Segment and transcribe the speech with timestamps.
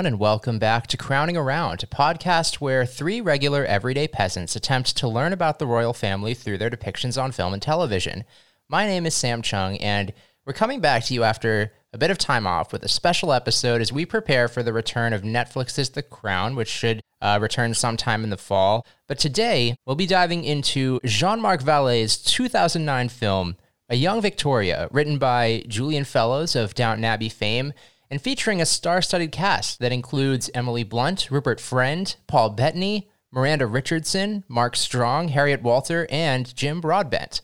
[0.00, 4.96] everyone, and welcome back to Crowning Around, a podcast where three regular everyday peasants attempt
[4.96, 8.24] to learn about the royal family through their depictions on film and television.
[8.66, 10.14] My name is Sam Cheung, and
[10.46, 13.82] we're coming back to you after a bit of time off with a special episode
[13.82, 18.24] as we prepare for the return of Netflix's The Crown, which should uh, return sometime
[18.24, 18.86] in the fall.
[19.06, 23.58] But today, we'll be diving into Jean Marc Vallée's 2009 film,
[23.90, 27.74] A Young Victoria, written by Julian Fellowes of Downton Abbey fame
[28.10, 33.66] and featuring a star studded cast that includes Emily Blunt, Rupert Friend, Paul Bettany, Miranda
[33.66, 37.40] Richardson, Mark Strong, Harriet Walter, and Jim Broadbent.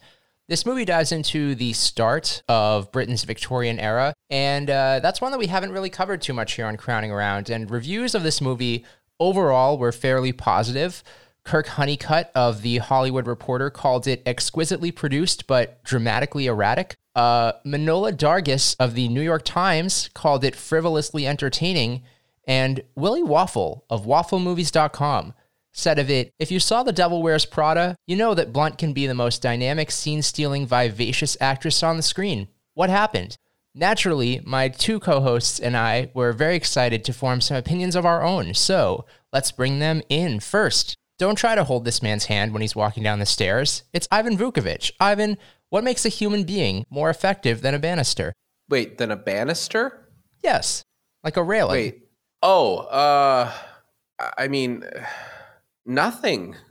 [0.48, 5.38] This movie dives into the start of Britain's Victorian era, and uh, that's one that
[5.38, 7.50] we haven't really covered too much here on Crowning Around.
[7.50, 8.84] And reviews of this movie
[9.18, 11.02] overall were fairly positive.
[11.44, 16.94] Kirk Honeycutt of The Hollywood Reporter called it exquisitely produced but dramatically erratic.
[17.16, 22.02] Uh, Manohla Dargis of The New York Times called it frivolously entertaining.
[22.46, 25.32] And Willie Waffle of WaffleMovies.com
[25.72, 28.92] said of it If you saw The Devil Wears Prada, you know that Blunt can
[28.92, 32.48] be the most dynamic, scene stealing, vivacious actress on the screen.
[32.74, 33.38] What happened?
[33.74, 38.04] Naturally, my two co hosts and I were very excited to form some opinions of
[38.04, 40.96] our own, so let's bring them in first.
[41.18, 43.84] Don't try to hold this man's hand when he's walking down the stairs.
[43.94, 44.92] It's Ivan Vukovic.
[45.00, 45.38] Ivan,
[45.70, 48.32] what makes a human being more effective than a banister?
[48.68, 50.08] Wait, than a banister?
[50.42, 50.84] Yes,
[51.24, 51.72] like a railing.
[51.72, 52.02] Wait.
[52.42, 53.52] Oh, uh,
[54.38, 54.84] I mean,
[55.84, 56.54] nothing.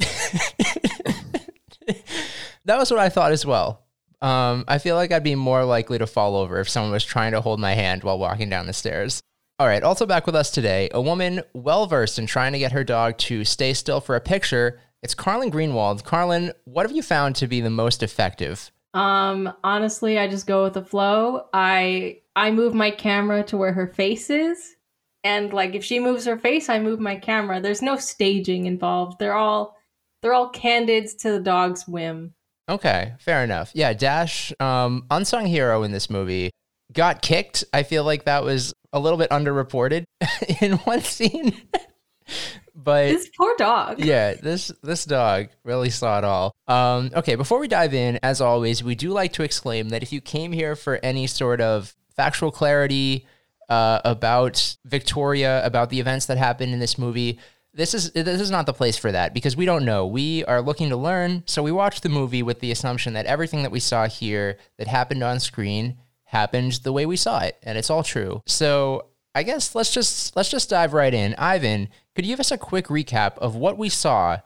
[2.65, 3.85] that was what I thought as well.
[4.21, 7.33] Um, I feel like I'd be more likely to fall over if someone was trying
[7.33, 9.21] to hold my hand while walking down the stairs.
[9.59, 12.73] All right, also back with us today, a woman well versed in trying to get
[12.73, 14.79] her dog to stay still for a picture.
[15.01, 16.03] It's Carlyn Greenwald.
[16.03, 18.71] Carlyn, what have you found to be the most effective?
[18.95, 21.47] Um, honestly, I just go with the flow.
[21.53, 24.75] I I move my camera to where her face is,
[25.23, 27.59] and like if she moves her face, I move my camera.
[27.59, 29.19] There's no staging involved.
[29.19, 29.75] They're all
[30.21, 32.33] they're all candids to the dog's whim.
[32.69, 33.71] Okay, fair enough.
[33.75, 36.51] Yeah, Dash, um, unsung hero in this movie,
[36.93, 37.63] got kicked.
[37.73, 40.05] I feel like that was a little bit underreported
[40.61, 41.61] in one scene.
[42.75, 43.99] but this poor dog.
[43.99, 46.55] Yeah, this this dog really saw it all.
[46.67, 50.11] Um, okay, before we dive in, as always, we do like to exclaim that if
[50.11, 53.25] you came here for any sort of factual clarity
[53.69, 57.39] uh, about Victoria, about the events that happened in this movie,
[57.73, 60.07] this is this is not the place for that because we don't know.
[60.07, 63.63] We are looking to learn, so we watched the movie with the assumption that everything
[63.63, 67.77] that we saw here that happened on screen happened the way we saw it, and
[67.77, 68.41] it's all true.
[68.45, 71.35] So I guess let's just let's just dive right in.
[71.37, 74.37] Ivan, could you give us a quick recap of what we saw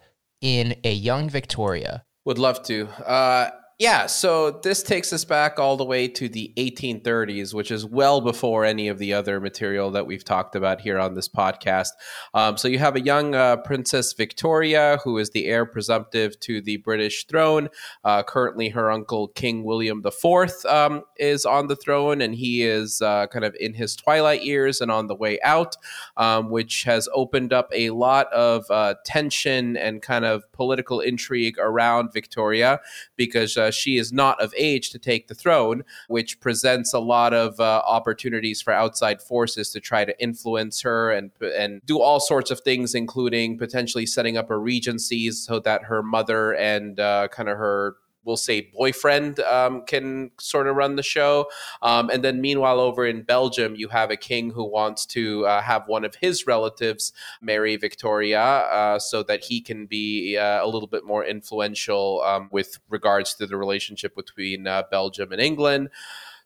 [0.41, 2.03] in a young Victoria?
[2.25, 2.87] Would love to.
[3.05, 7.85] Uh, yeah, so this takes us back all the way to the 1830s, which is
[7.85, 11.91] well before any of the other material that we've talked about here on this podcast.
[12.33, 16.59] Um, so you have a young uh, Princess Victoria, who is the heir presumptive to
[16.59, 17.69] the British throne.
[18.03, 23.01] Uh, currently, her uncle King William IV um, is on the throne, and he is
[23.01, 25.77] uh, kind of in his twilight years and on the way out,
[26.17, 31.55] um, which has opened up a lot of uh, tension and kind of political intrigue
[31.59, 32.81] around Victoria
[33.15, 37.33] because uh, she is not of age to take the throne, which presents a lot
[37.33, 42.19] of uh, opportunities for outside forces to try to influence her and and do all
[42.19, 47.27] sorts of things, including potentially setting up a regency so that her mother and uh,
[47.29, 51.47] kind of her we'll say boyfriend um, can sort of run the show.
[51.81, 55.61] Um, and then meanwhile, over in Belgium, you have a king who wants to uh,
[55.61, 60.67] have one of his relatives marry Victoria uh, so that he can be uh, a
[60.67, 65.89] little bit more influential um, with regards to the relationship between uh, Belgium and England.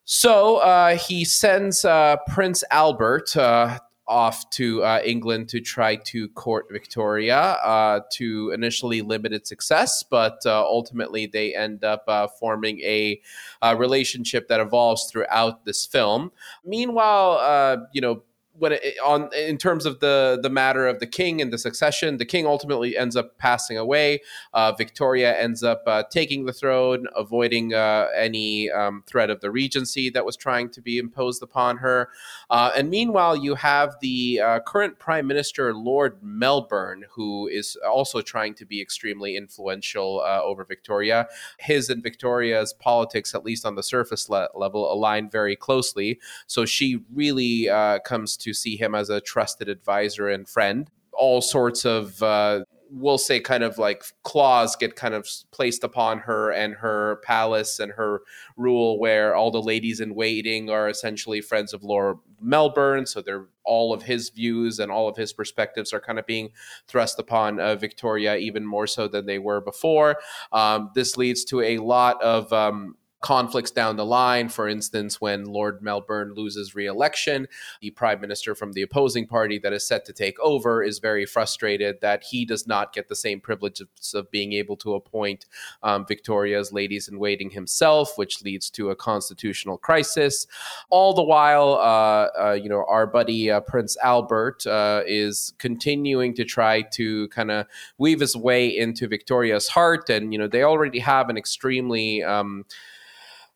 [0.06, 6.28] So uh, he sends uh, Prince Albert uh, off to uh, England to try to
[6.30, 12.80] court Victoria uh, to initially limited success, but uh, ultimately they end up uh, forming
[12.82, 13.22] a,
[13.62, 16.32] a, relationship that evolves throughout this film.
[16.66, 18.24] Meanwhile, uh, you know,
[18.58, 22.18] when it, on in terms of the the matter of the king and the succession,
[22.18, 24.22] the king ultimately ends up passing away.
[24.54, 29.50] Uh, Victoria ends up uh, taking the throne, avoiding uh, any um, threat of the
[29.50, 32.10] regency that was trying to be imposed upon her.
[32.50, 38.22] Uh, and meanwhile, you have the uh, current prime minister, Lord Melbourne, who is also
[38.22, 41.28] trying to be extremely influential uh, over Victoria.
[41.58, 46.20] His and Victoria's politics, at least on the surface le- level, align very closely.
[46.46, 47.68] So she really
[48.06, 50.90] comes to see him as a trusted advisor and friend.
[51.14, 52.64] All sorts of uh,
[52.94, 57.80] we'll say kind of like claws get kind of placed upon her and her palace
[57.80, 58.22] and her
[58.56, 63.48] rule where all the ladies in waiting are essentially friends of Lord Melbourne so they're
[63.66, 66.50] all of his views and all of his perspectives are kind of being
[66.88, 70.18] thrust upon uh, Victoria even more so than they were before
[70.52, 74.50] um, this leads to a lot of um, conflicts down the line.
[74.50, 77.48] For instance, when Lord Melbourne loses re election,
[77.82, 81.26] the prime minister from the opposing party that is set to take over is very
[81.26, 85.46] frustrated that he does not get the same privileges of being able to appoint
[85.84, 90.46] um, Victoria's ladies in waiting himself, which leads to a constitutional crisis.
[90.90, 96.34] All the while, uh, uh, you know, our buddy uh, Prince Albert uh, is continuing
[96.36, 97.68] to try to kind of
[97.98, 100.10] weave his way into Victoria's heart.
[100.10, 102.66] And, you know, they already have an extremely um,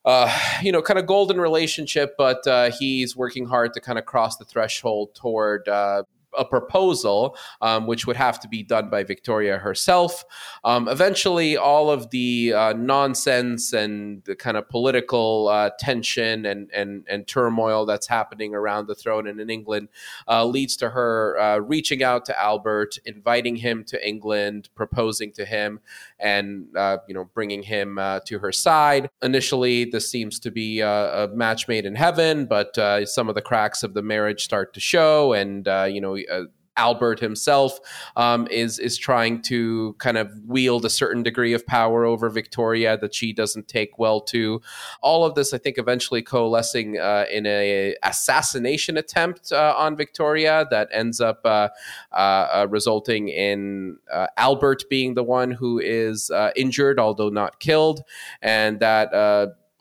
[0.08, 0.32] uh,
[0.62, 4.38] you know, kind of golden relationship, but uh, he's working hard to kind of cross
[4.38, 6.02] the threshold toward uh,
[6.36, 10.24] a proposal, um, which would have to be done by Victoria herself.
[10.64, 16.70] Um, eventually, all of the uh, nonsense and the kind of political uh, tension and,
[16.72, 19.88] and, and turmoil that's happening around the throne and in England
[20.26, 25.44] uh, leads to her uh, reaching out to Albert, inviting him to England, proposing to
[25.44, 25.80] him,
[26.20, 29.08] and uh, you know bringing him uh, to her side.
[29.22, 32.76] Initially, this seems to be a match made in heaven, but
[33.08, 36.44] some of the cracks of the marriage start to show, and you know uh,
[36.78, 37.78] Albert himself
[38.16, 42.96] um, is is trying to kind of wield a certain degree of power over Victoria
[42.96, 44.62] that she doesn't take well to.
[45.02, 50.66] All of this, I think, eventually coalescing uh, in a assassination attempt uh, on Victoria
[50.70, 51.68] that ends up uh,
[52.12, 53.98] uh, uh resulting in
[54.36, 58.02] Albert being the one who is injured, although not killed,
[58.40, 59.12] and that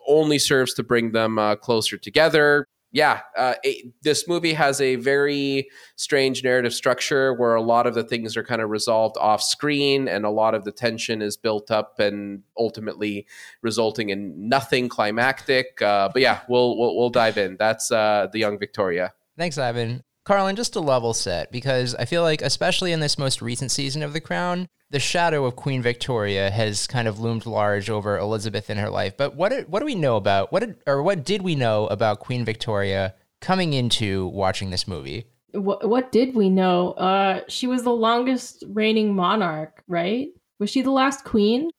[0.07, 5.67] only serves to bring them closer together yeah, uh, it, this movie has a very
[5.97, 10.07] strange narrative structure where a lot of the things are kind of resolved off screen
[10.07, 13.27] and a lot of the tension is built up and ultimately
[13.61, 15.81] resulting in nothing climactic.
[15.81, 17.57] Uh, but yeah, we'll, we'll, we'll dive in.
[17.57, 19.13] That's uh, the Young Victoria.
[19.37, 20.03] Thanks, Ivan.
[20.25, 24.03] Carlyn, just to level set, because I feel like, especially in this most recent season
[24.03, 28.69] of The Crown, the shadow of Queen Victoria has kind of loomed large over Elizabeth
[28.69, 29.17] in her life.
[29.17, 32.19] But what what do we know about what did, or what did we know about
[32.19, 35.27] Queen Victoria coming into watching this movie?
[35.51, 36.91] What what did we know?
[36.93, 40.29] Uh, she was the longest reigning monarch, right?
[40.59, 41.69] Was she the last queen?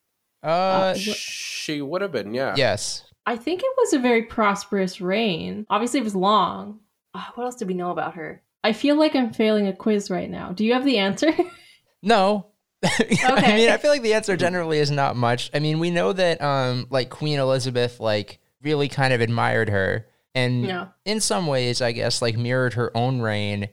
[0.43, 2.55] Uh, uh she would have been, yeah.
[2.57, 3.05] Yes.
[3.27, 5.67] I think it was a very prosperous reign.
[5.69, 6.81] Obviously, it was long.
[7.13, 8.43] Uh, what else did we know about her?
[8.65, 10.53] I feel like I'm failing a quiz right now.
[10.53, 11.33] Do you have the answer?
[12.03, 12.47] no,
[12.85, 13.19] okay.
[13.25, 15.51] I mean, I feel like the answer generally is not much.
[15.55, 20.07] I mean, we know that um like Queen Elizabeth like really kind of admired her
[20.35, 20.89] and yeah.
[21.05, 23.69] in some ways I guess like mirrored her own reign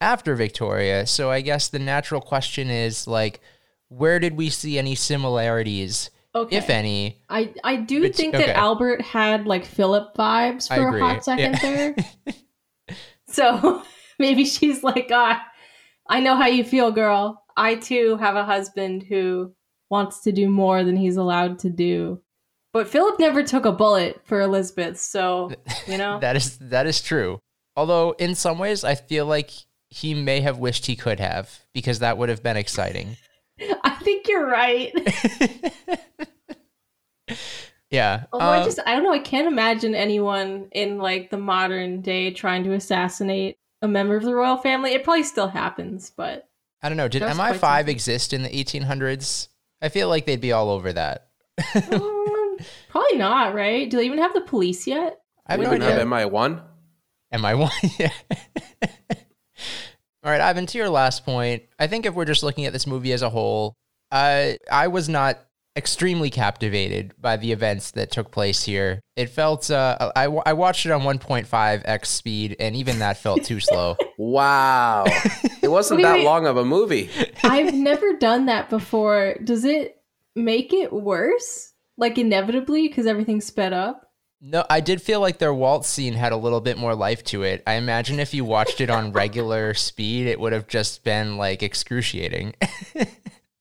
[0.00, 1.06] after Victoria.
[1.06, 3.40] So I guess the natural question is like
[3.88, 6.10] where did we see any similarities?
[6.32, 6.56] Okay.
[6.56, 7.20] If any.
[7.28, 8.52] I I do think that okay.
[8.52, 11.58] Albert had like Philip vibes for a hot second yeah.
[11.60, 11.96] there.
[13.26, 13.82] so
[14.18, 15.44] maybe she's like, ah,
[16.08, 17.42] I know how you feel, girl.
[17.60, 19.52] I too have a husband who
[19.90, 22.22] wants to do more than he's allowed to do.
[22.72, 25.52] But Philip never took a bullet for Elizabeth, so
[25.86, 27.38] you know that is that is true.
[27.76, 29.50] Although in some ways, I feel like
[29.90, 33.18] he may have wished he could have because that would have been exciting.
[33.84, 34.92] I think you're right.
[37.90, 38.24] yeah.
[38.32, 42.00] Although um, I just I don't know, I can't imagine anyone in like the modern
[42.00, 44.92] day trying to assassinate a member of the royal family.
[44.92, 46.49] It probably still happens, but
[46.82, 47.08] I don't know.
[47.08, 49.48] Did MI5 exist in the 1800s?
[49.82, 51.28] I feel like they'd be all over that.
[51.74, 52.56] um,
[52.88, 53.88] probably not, right?
[53.88, 55.20] Do they even have the police yet?
[55.46, 55.92] I have no idea.
[55.92, 56.62] Have MI1?
[57.34, 58.12] MI1, yeah.
[60.22, 62.86] all right, Ivan, to your last point, I think if we're just looking at this
[62.86, 63.76] movie as a whole,
[64.10, 65.38] uh, I was not
[65.76, 69.00] extremely captivated by the events that took place here.
[69.16, 73.60] It felt, uh, I, I watched it on 1.5x speed, and even that felt too
[73.60, 73.96] slow.
[74.18, 75.06] Wow.
[75.62, 76.24] It wasn't wait, that wait.
[76.24, 77.10] long of a movie.
[77.42, 79.36] I've never done that before.
[79.44, 80.02] Does it
[80.34, 81.72] make it worse?
[81.96, 84.10] Like inevitably because everything's sped up?
[84.40, 87.42] No, I did feel like their waltz scene had a little bit more life to
[87.42, 87.62] it.
[87.66, 91.62] I imagine if you watched it on regular speed, it would have just been like
[91.62, 92.54] excruciating.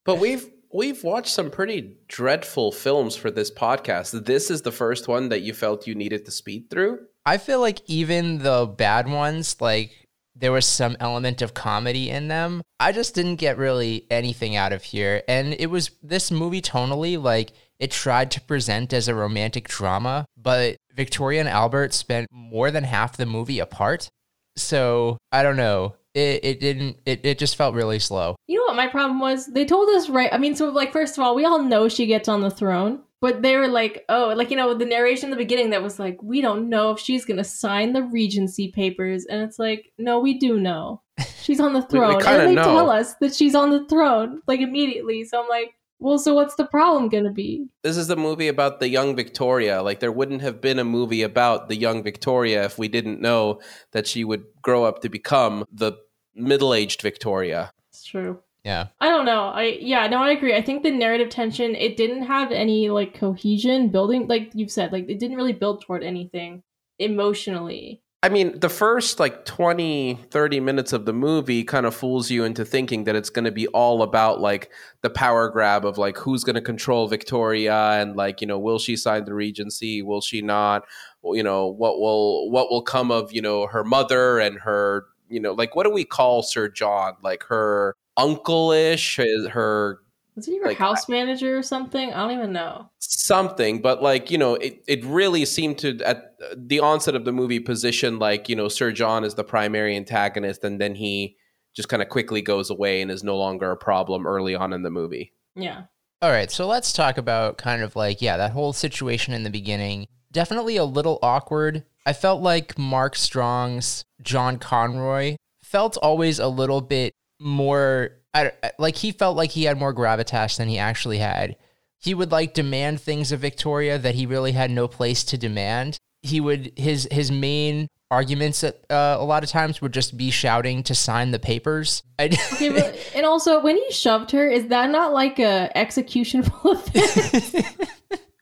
[0.05, 4.25] but we've we've watched some pretty dreadful films for this podcast.
[4.25, 6.99] This is the first one that you felt you needed to speed through.
[7.25, 9.91] I feel like even the bad ones, like
[10.35, 12.61] there was some element of comedy in them.
[12.79, 15.23] I just didn't get really anything out of here.
[15.27, 20.25] And it was this movie tonally, like it tried to present as a romantic drama,
[20.37, 24.09] but Victoria and Albert spent more than half the movie apart.
[24.55, 25.95] So I don't know.
[26.13, 26.97] It, it didn't.
[27.05, 28.35] It, it just felt really slow.
[28.47, 29.45] You know what my problem was?
[29.45, 30.33] They told us right.
[30.33, 33.01] I mean, so like first of all, we all know she gets on the throne,
[33.21, 35.99] but they were like, oh, like you know, the narration in the beginning that was
[35.99, 40.19] like, we don't know if she's gonna sign the Regency papers, and it's like, no,
[40.19, 41.01] we do know
[41.41, 42.63] she's on the We- we throne, and they know.
[42.63, 45.23] tell us that she's on the throne like immediately.
[45.25, 47.67] So I'm like, well, so what's the problem gonna be?
[47.83, 49.81] This is the movie about the young Victoria.
[49.83, 53.59] Like there wouldn't have been a movie about the young Victoria if we didn't know
[53.91, 55.93] that she would grow up to become the
[56.35, 57.73] middle-aged Victoria.
[57.89, 58.39] It's true.
[58.63, 58.87] Yeah.
[58.99, 59.43] I don't know.
[59.43, 60.55] I yeah, no, I agree.
[60.55, 64.91] I think the narrative tension it didn't have any like cohesion building like you've said,
[64.91, 66.63] like it didn't really build toward anything
[66.97, 68.01] emotionally.
[68.21, 72.43] I mean, the first like 20, 30 minutes of the movie kind of fools you
[72.43, 74.71] into thinking that it's going to be all about like
[75.01, 78.77] the power grab of like who's going to control Victoria and like, you know, will
[78.77, 80.01] she sign the regency?
[80.01, 80.83] Will she not?
[81.23, 85.39] You know, what will what will come of, you know, her mother and her, you
[85.39, 87.13] know, like what do we call Sir John?
[87.23, 89.15] Like her uncle-ish,
[89.49, 90.01] her
[90.39, 92.13] Was he your Like, house manager or something?
[92.13, 92.89] I don't even know.
[92.99, 97.31] something but like you know it, it really seemed to at the onset of the
[97.31, 101.35] movie position like you know sir john is the primary antagonist and then he
[101.75, 104.81] just kind of quickly goes away and is no longer a problem early on in
[104.83, 105.83] the movie Yeah.
[106.21, 109.49] All right, so let's talk about kind of like, yeah, that whole situation in the
[109.49, 110.05] beginning.
[110.33, 111.85] Definitely a little awkward.
[112.05, 118.97] I felt like Mark Strong's John Conroy felt always a little bit more, I, like,
[118.97, 121.55] he felt like he had more gravitas than he actually had.
[121.97, 125.99] He would like demand things of Victoria that he really had no place to demand.
[126.21, 130.83] He would, his, his main arguments uh, a lot of times would just be shouting
[130.83, 132.03] to sign the papers.
[132.19, 137.55] Okay, but, and also when he shoved her, is that not like a executionable offense?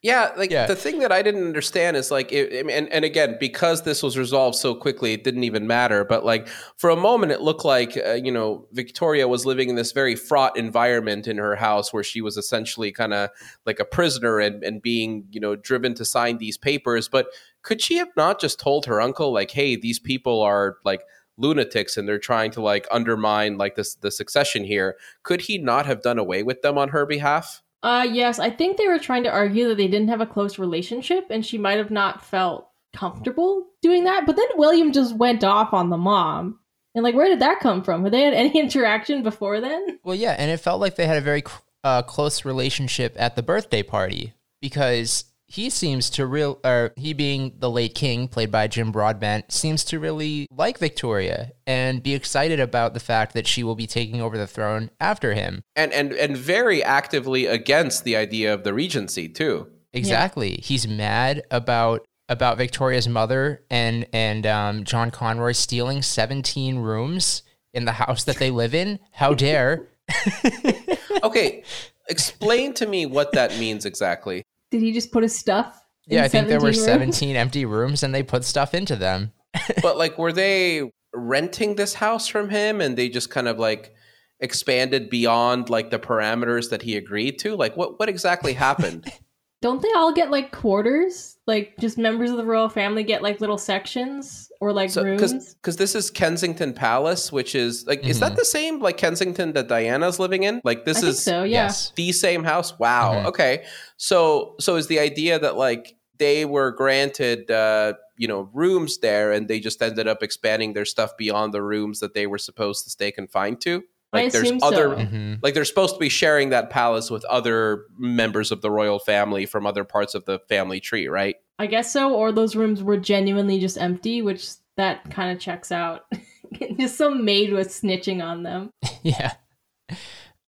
[0.08, 0.66] Yeah like Yeah.
[0.68, 4.18] the thing that i didn't understand is like it, and, and again because this was
[4.18, 6.48] resolved so quickly it didn't even matter but like
[6.78, 10.16] for a moment it looked like uh, you know victoria was living in this very
[10.16, 13.30] fraught environment in her house where she was essentially kind of
[13.66, 17.28] like a prisoner and, and being you know driven to sign these papers but
[17.62, 21.04] could she have not just told her uncle like hey these people are like
[21.38, 25.86] lunatics and they're trying to like undermine like this the succession here could he not
[25.86, 29.24] have done away with them on her behalf uh yes, I think they were trying
[29.24, 32.70] to argue that they didn't have a close relationship and she might have not felt
[32.96, 34.26] comfortable doing that.
[34.26, 36.60] But then William just went off on the mom.
[36.96, 38.04] And like where did that come from?
[38.04, 40.00] Had they had any interaction before then?
[40.04, 41.44] Well, yeah, and it felt like they had a very
[41.84, 47.54] uh, close relationship at the birthday party because he seems to real, or he being
[47.60, 52.60] the late king, played by Jim Broadbent, seems to really like Victoria and be excited
[52.60, 55.64] about the fact that she will be taking over the throne after him.
[55.76, 59.68] and and and very actively against the idea of the regency too.
[59.94, 67.44] Exactly, he's mad about about Victoria's mother and and um, John Conroy stealing seventeen rooms
[67.74, 69.00] in the house that they live in.
[69.12, 69.88] How dare!
[71.24, 71.64] Okay,
[72.10, 74.44] explain to me what that means exactly.
[74.72, 75.82] Did he just put his stuff?
[76.08, 77.16] in Yeah, I think there were 17 rooms?
[77.18, 79.32] 17 empty rooms and they put stuff into them.
[79.82, 83.94] But like, were they renting this house from him, and they just kind of like
[84.40, 87.56] expanded beyond like the parameters that he agreed to?
[87.56, 89.12] Like, what what exactly happened?
[89.68, 91.38] Don't they all get like quarters?
[91.46, 95.56] Like just members of the royal family get like little sections or like because rooms?
[95.56, 99.68] because this is Kensington Palace, which is like, is that the same like Kensington that
[99.68, 100.62] Diana's living in?
[100.64, 101.64] Like, this I is so, yeah.
[101.64, 101.92] Yes.
[101.98, 103.26] the same house wow Mhm.
[103.26, 103.66] okay
[103.98, 109.34] so so is the idea that like they were granted uh you know rooms there
[109.34, 112.86] and they just ended up expanding their stuff beyond the rooms that they were supposed
[112.86, 113.82] to stay confined to I
[114.14, 115.06] like there's assume other so.
[115.06, 119.00] hmm like they're supposed to be sharing that palace with other members of the royal
[119.00, 122.84] family from other parts of the family tree right I guess so, or those rooms
[122.84, 126.06] were genuinely just empty, which that kind of checks out.
[126.78, 128.70] just some maid was snitching on them.
[129.04, 129.34] Yeah.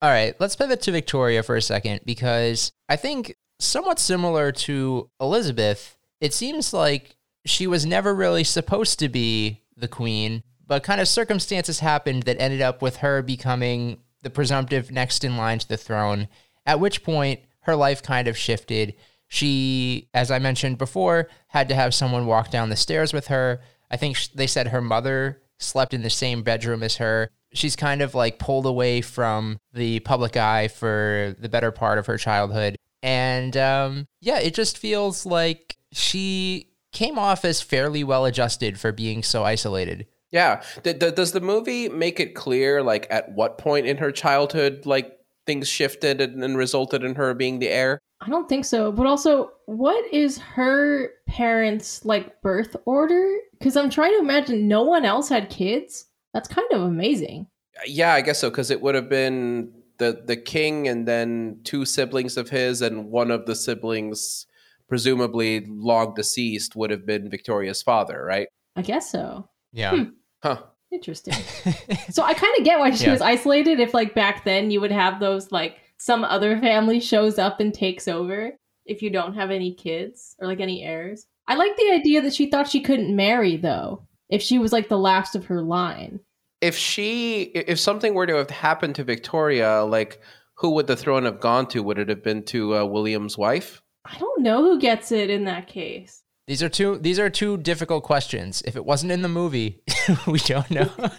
[0.01, 5.09] All right, let's pivot to Victoria for a second because I think somewhat similar to
[5.21, 11.01] Elizabeth, it seems like she was never really supposed to be the queen, but kind
[11.01, 15.67] of circumstances happened that ended up with her becoming the presumptive next in line to
[15.67, 16.27] the throne,
[16.65, 18.93] at which point her life kind of shifted.
[19.27, 23.61] She, as I mentioned before, had to have someone walk down the stairs with her.
[23.89, 27.31] I think they said her mother slept in the same bedroom as her.
[27.51, 32.05] She's kind of like pulled away from the public eye for the better part of
[32.05, 32.75] her childhood.
[33.01, 38.91] And um, yeah, it just feels like she came off as fairly well adjusted for
[38.91, 40.05] being so isolated.
[40.31, 44.11] Yeah D- d- does the movie make it clear like at what point in her
[44.11, 48.65] childhood like things shifted and, and resulted in her being the heir I don't think
[48.65, 48.91] so.
[48.91, 53.37] But also, what is her parents' like birth order?
[53.57, 56.05] Because I'm trying to imagine no one else had kids.
[56.33, 57.47] That's kind of amazing.
[57.85, 61.85] Yeah, I guess so because it would have been the the king and then two
[61.85, 64.45] siblings of his and one of the siblings
[64.89, 68.47] presumably long deceased would have been Victoria's father, right?
[68.75, 69.47] I guess so.
[69.71, 69.95] Yeah.
[69.95, 70.03] Hmm.
[70.43, 70.61] Huh.
[70.91, 71.33] Interesting.
[72.09, 73.11] so I kind of get why she Yeah.
[73.11, 73.79] was isolated.
[73.79, 77.73] If like back then you would have those like some other family shows up and
[77.73, 78.51] takes over
[78.85, 81.25] if you don't have any kids or like any heirs.
[81.47, 84.89] I like the idea that she thought she couldn't marry though if she was like
[84.89, 86.19] the last of her line.
[86.61, 90.21] If she if something were to have happened to Victoria, like
[90.55, 91.83] who would the throne have gone to?
[91.83, 93.81] Would it have been to uh, William's wife?
[94.05, 96.23] I don't know who gets it in that case.
[96.49, 98.63] These are two these are two difficult questions.
[98.65, 99.83] If it wasn't in the movie,
[100.27, 100.89] we don't know.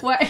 [0.00, 0.20] What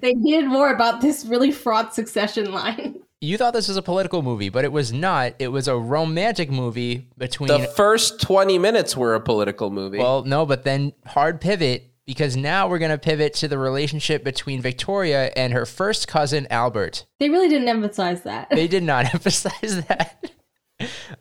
[0.00, 3.00] they needed more about this really fraught succession line.
[3.20, 5.34] you thought this was a political movie, but it was not.
[5.40, 9.98] It was a romantic movie between the first twenty minutes were a political movie.
[9.98, 14.22] Well, no, but then hard pivot because now we're going to pivot to the relationship
[14.24, 17.06] between Victoria and her first cousin Albert.
[17.18, 18.50] They really didn't emphasize that.
[18.50, 20.31] They did not emphasize that.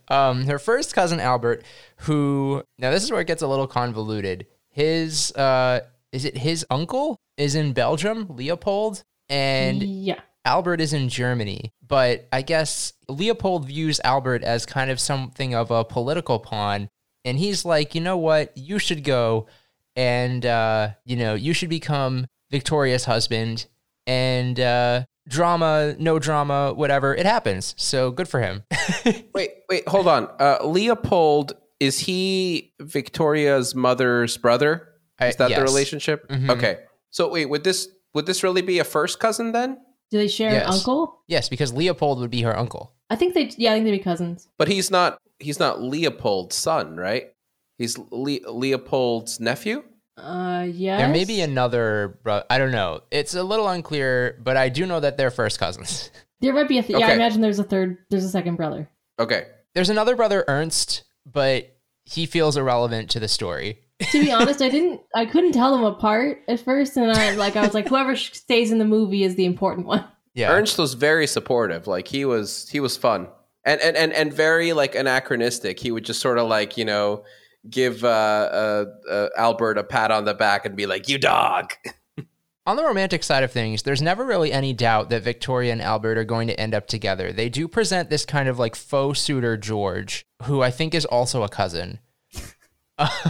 [0.07, 1.63] Um, her first cousin Albert,
[1.97, 4.47] who now this is where it gets a little convoluted.
[4.69, 10.19] His uh, is it his uncle is in Belgium, Leopold, and yeah.
[10.45, 15.71] Albert is in Germany, but I guess Leopold views Albert as kind of something of
[15.71, 16.89] a political pawn.
[17.23, 18.57] And he's like, you know what?
[18.57, 19.47] You should go
[19.95, 23.67] and, uh, you know, you should become Victoria's husband.
[24.07, 27.73] And uh, drama, no drama, whatever, it happens.
[27.77, 28.63] So good for him.
[29.33, 30.29] wait, wait, hold on.
[30.39, 34.89] Uh, Leopold is he Victoria's mother's brother?
[35.22, 35.61] Is I- that the yes.
[35.61, 36.27] relationship?
[36.29, 36.50] Mhm.
[36.50, 36.79] Okay.
[37.09, 39.77] So wait, would this would this really be a first cousin then?
[40.11, 40.67] Do they share Yes.
[40.67, 41.22] an uncle?
[41.27, 42.93] Yes, because Leopold would be her uncle.
[43.09, 43.50] I think they.
[43.57, 44.48] Yeah, I think they'd be cousins.
[44.57, 47.31] But he's not he's not Leopold's son, right?
[47.77, 49.83] He's Le- Leopold's nephew.
[50.17, 51.00] Uh, yes.
[51.00, 53.01] There may be another, bro- I don't know.
[53.11, 56.09] It's a little unclear, but I do know that they're first cousins.
[56.41, 56.81] There might be a.
[56.81, 58.00] Th- Yeah, I imagine there's a third.
[58.09, 58.89] There's a second brother.
[59.19, 59.45] Okay.
[59.75, 63.77] There's another brother, Ernst, but he feels irrelevant to the story.
[64.11, 65.01] To be honest, I didn't.
[65.13, 67.55] I couldn't tell them apart at first, and I like.
[67.55, 70.03] I was like, whoever stays in the movie is the important one.
[70.33, 70.51] Yeah.
[70.51, 71.85] Ernst was very supportive.
[71.85, 73.27] Like he was he was fun.
[73.63, 75.79] And and and, and very like anachronistic.
[75.79, 77.24] He would just sort of like, you know,
[77.69, 81.74] give uh, uh, uh, Albert a pat on the back and be like, "You dog."
[82.67, 86.19] On the romantic side of things, there's never really any doubt that Victoria and Albert
[86.19, 87.33] are going to end up together.
[87.33, 91.43] They do present this kind of like faux suitor, George, who I think is also
[91.43, 92.00] a cousin.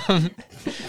[0.09, 0.31] Um,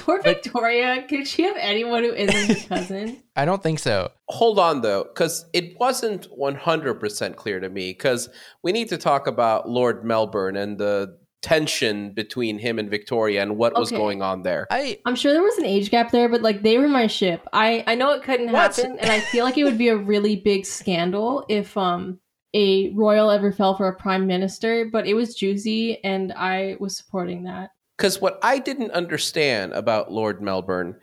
[0.00, 1.04] Poor Victoria.
[1.08, 3.22] Could she have anyone who isn't a cousin?
[3.36, 4.10] I don't think so.
[4.28, 7.92] Hold on though, because it wasn't 100% clear to me.
[7.92, 8.28] Because
[8.64, 13.56] we need to talk about Lord Melbourne and the tension between him and Victoria and
[13.56, 14.66] what was going on there.
[14.70, 17.46] I I'm sure there was an age gap there, but like they were my ship.
[17.52, 18.76] I I know it couldn't What?
[18.76, 22.20] happen, and I feel like it would be a really big scandal if um
[22.54, 24.88] a royal ever fell for a prime minister.
[24.90, 27.70] But it was juicy, and I was supporting that.
[27.98, 30.96] Because what I didn't understand about Lord Melbourne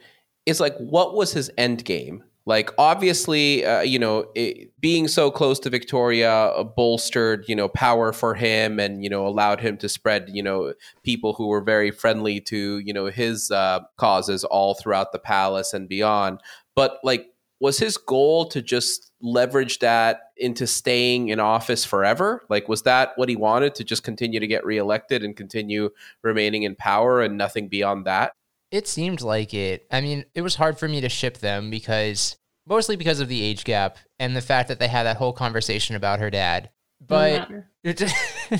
[0.45, 2.23] is like, what was his end game?
[2.45, 7.67] Like, obviously, uh, you know, it, being so close to Victoria uh, bolstered, you know,
[7.67, 10.73] power for him, and you know, allowed him to spread, you know,
[11.04, 15.73] people who were very friendly to, you know, his uh, causes all throughout the palace
[15.73, 16.39] and beyond.
[16.75, 17.28] But like,
[17.60, 22.43] was his goal to just leverage that into staying in office forever?
[22.49, 25.89] Like, was that what he wanted to just continue to get reelected and continue
[26.23, 28.34] remaining in power and nothing beyond that?
[28.71, 29.86] It seemed like it.
[29.91, 33.41] I mean, it was hard for me to ship them because mostly because of the
[33.41, 36.69] age gap and the fact that they had that whole conversation about her dad.
[37.05, 37.49] Doesn't But
[37.86, 38.60] matter.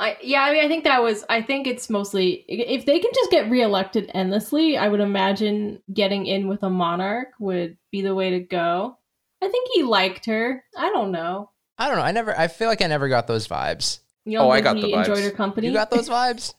[0.00, 1.24] I yeah, I mean, I think that was.
[1.28, 4.76] I think it's mostly if they can just get reelected endlessly.
[4.76, 8.96] I would imagine getting in with a monarch would be the way to go.
[9.42, 10.62] I think he liked her.
[10.76, 11.50] I don't know.
[11.78, 12.04] I don't know.
[12.04, 12.36] I never.
[12.38, 13.98] I feel like I never got those vibes.
[14.24, 14.98] You don't Oh, I got he the vibes.
[15.08, 15.66] enjoyed her company.
[15.66, 16.54] You got those vibes?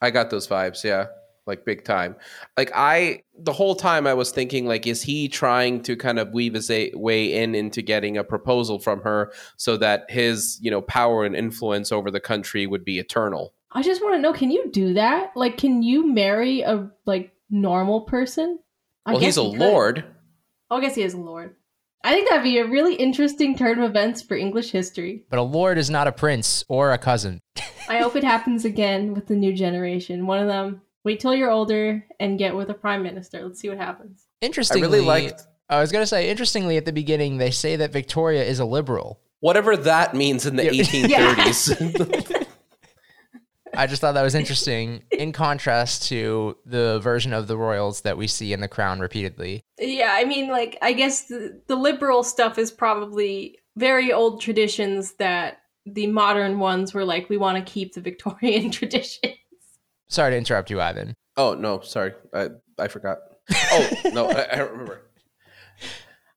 [0.00, 1.06] I got those vibes, yeah.
[1.46, 2.16] Like big time.
[2.56, 6.32] Like I the whole time I was thinking like is he trying to kind of
[6.32, 10.70] weave his a- way in into getting a proposal from her so that his, you
[10.70, 13.54] know, power and influence over the country would be eternal.
[13.70, 15.36] I just want to know: Can you do that?
[15.36, 18.58] Like, can you marry a like normal person?
[19.04, 20.04] I well, he's a he lord.
[20.70, 21.54] Oh, I guess he is a lord.
[22.02, 25.24] I think that'd be a really interesting turn of events for English history.
[25.28, 27.40] But a lord is not a prince or a cousin.
[27.88, 30.26] I hope it happens again with the new generation.
[30.26, 33.42] One of them, wait till you're older and get with a prime minister.
[33.42, 34.26] Let's see what happens.
[34.42, 37.92] I Interestingly, really liked I was gonna say, interestingly, at the beginning, they say that
[37.92, 39.20] Victoria is a liberal.
[39.40, 40.72] whatever that means in the Yeah.
[41.36, 42.46] 1830s.
[43.74, 48.16] I just thought that was interesting in contrast to the version of the royals that
[48.16, 49.64] we see in The Crown repeatedly.
[49.78, 55.12] Yeah, I mean, like, I guess the, the liberal stuff is probably very old traditions
[55.18, 59.32] that the modern ones were like, we want to keep the Victorian tradition.
[60.08, 61.14] Sorry to interrupt you, Ivan.
[61.36, 63.18] Oh no, sorry, I I forgot.
[63.52, 65.02] Oh no, I, I remember.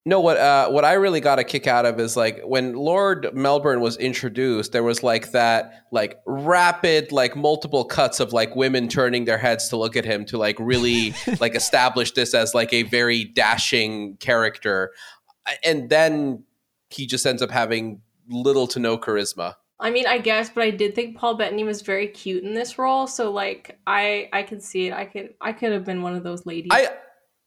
[0.05, 3.29] No, what uh, what I really got a kick out of is like when Lord
[3.34, 8.88] Melbourne was introduced, there was like that like rapid like multiple cuts of like women
[8.88, 12.73] turning their heads to look at him to like really like establish this as like
[12.73, 14.91] a very dashing character,
[15.63, 16.43] and then
[16.89, 19.55] he just ends up having little to no charisma.
[19.79, 22.77] I mean, I guess, but I did think Paul Bettany was very cute in this
[22.77, 24.93] role, so like I I can see it.
[24.93, 26.71] I could I could have been one of those ladies.
[26.71, 26.89] I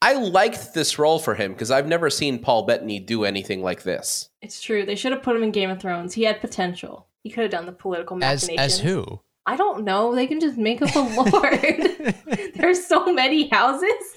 [0.00, 3.82] I liked this role for him because I've never seen Paul Bettany do anything like
[3.82, 4.30] this.
[4.40, 4.84] It's true.
[4.84, 6.14] They should have put him in Game of Thrones.
[6.14, 7.06] He had potential.
[7.22, 9.20] He could have done the political As as who?
[9.46, 10.14] I don't know.
[10.14, 12.14] They can just make up a lord.
[12.54, 14.16] There's so many houses.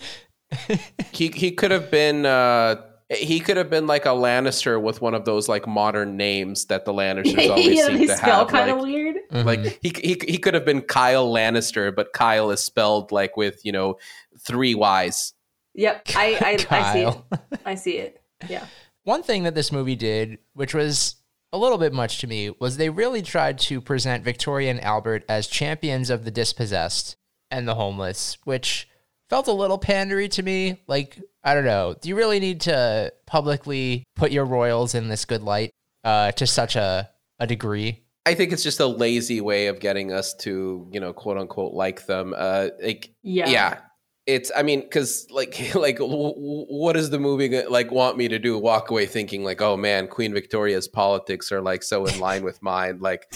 [1.11, 5.01] He he could have been uh Eh, he could have been like a Lannister with
[5.01, 8.39] one of those like modern names that the Lannisters always yeah, seem they to spell
[8.39, 8.47] have.
[8.47, 9.15] kind of Like, weird.
[9.31, 9.77] Like mm-hmm.
[9.81, 13.71] he, he he could have been Kyle Lannister, but Kyle is spelled like with you
[13.71, 13.97] know
[14.39, 15.33] three Y's.
[15.73, 17.39] Yep, I I, I see it.
[17.65, 18.21] I see it.
[18.49, 18.65] Yeah.
[19.03, 21.17] One thing that this movie did, which was
[21.53, 25.23] a little bit much to me, was they really tried to present Victoria and Albert
[25.29, 27.17] as champions of the dispossessed
[27.51, 28.89] and the homeless, which
[29.29, 30.81] felt a little pandery to me.
[30.87, 31.95] Like, I don't know.
[31.99, 35.71] Do you really need to publicly put your royals in this good light
[36.03, 37.09] uh, to such a,
[37.39, 38.01] a degree?
[38.27, 41.73] I think it's just a lazy way of getting us to you know quote unquote
[41.73, 42.33] like them.
[42.35, 43.49] Uh, like Yeah.
[43.49, 43.77] yeah
[44.27, 48.57] it's i mean because like like what does the movie like want me to do
[48.57, 52.61] walk away thinking like oh man queen victoria's politics are like so in line with
[52.61, 53.27] mine like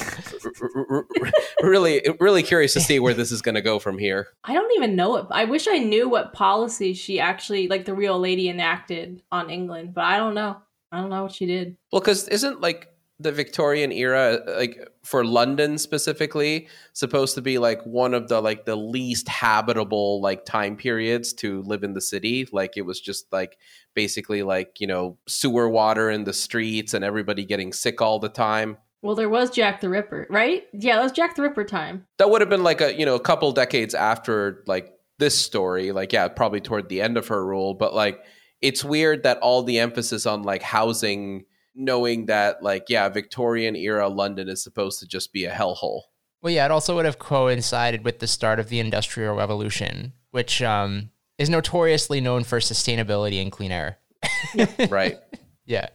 [0.43, 3.97] r- r- r- really really curious to see where this is going to go from
[3.97, 5.27] here I don't even know it.
[5.29, 9.93] I wish I knew what policy she actually, like the real lady, enacted on England,
[9.93, 10.57] but I don't know.
[10.91, 11.77] I don't know what she did.
[11.91, 12.87] well because isn't like
[13.19, 18.65] the victorian era like for london specifically supposed to be like one of the like
[18.65, 23.31] the least habitable like time periods to live in the city like it was just
[23.31, 23.57] like
[23.93, 28.29] basically like you know sewer water in the streets and everybody getting sick all the
[28.29, 30.63] time Well, there was Jack the Ripper, right?
[30.73, 32.05] Yeah, that was Jack the Ripper time.
[32.17, 35.91] that would have been like a you know a couple decades after like this story
[35.91, 38.23] like yeah probably toward the end of her rule but like
[38.61, 41.43] it's weird that all the emphasis on like housing
[41.79, 46.01] knowing that like yeah victorian era london is supposed to just be a hellhole
[46.41, 50.61] Well, yeah, it also would have coincided with the start of the Industrial Revolution, which
[50.61, 53.97] um, is notoriously known for sustainability and clean air.
[54.89, 55.17] right
[55.65, 55.87] Yeah.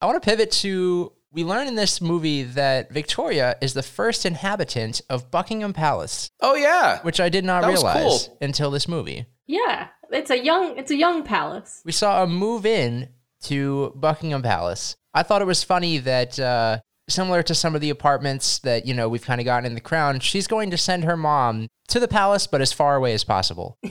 [0.00, 4.26] I want to pivot to we learn in this movie that Victoria is the first
[4.26, 8.38] inhabitant of Buckingham Palace, oh yeah which I did not That realize cool.
[8.42, 9.24] until this movie.
[9.46, 11.80] Yeah, it's a young, it's a young palace.
[11.84, 13.08] We saw a move in
[13.44, 14.96] to Buckingham Palace.
[15.14, 18.94] I thought it was funny that uh, similar to some of the apartments that you
[18.94, 22.00] know we've kind of gotten in the Crown, she's going to send her mom to
[22.00, 23.78] the palace, but as far away as possible.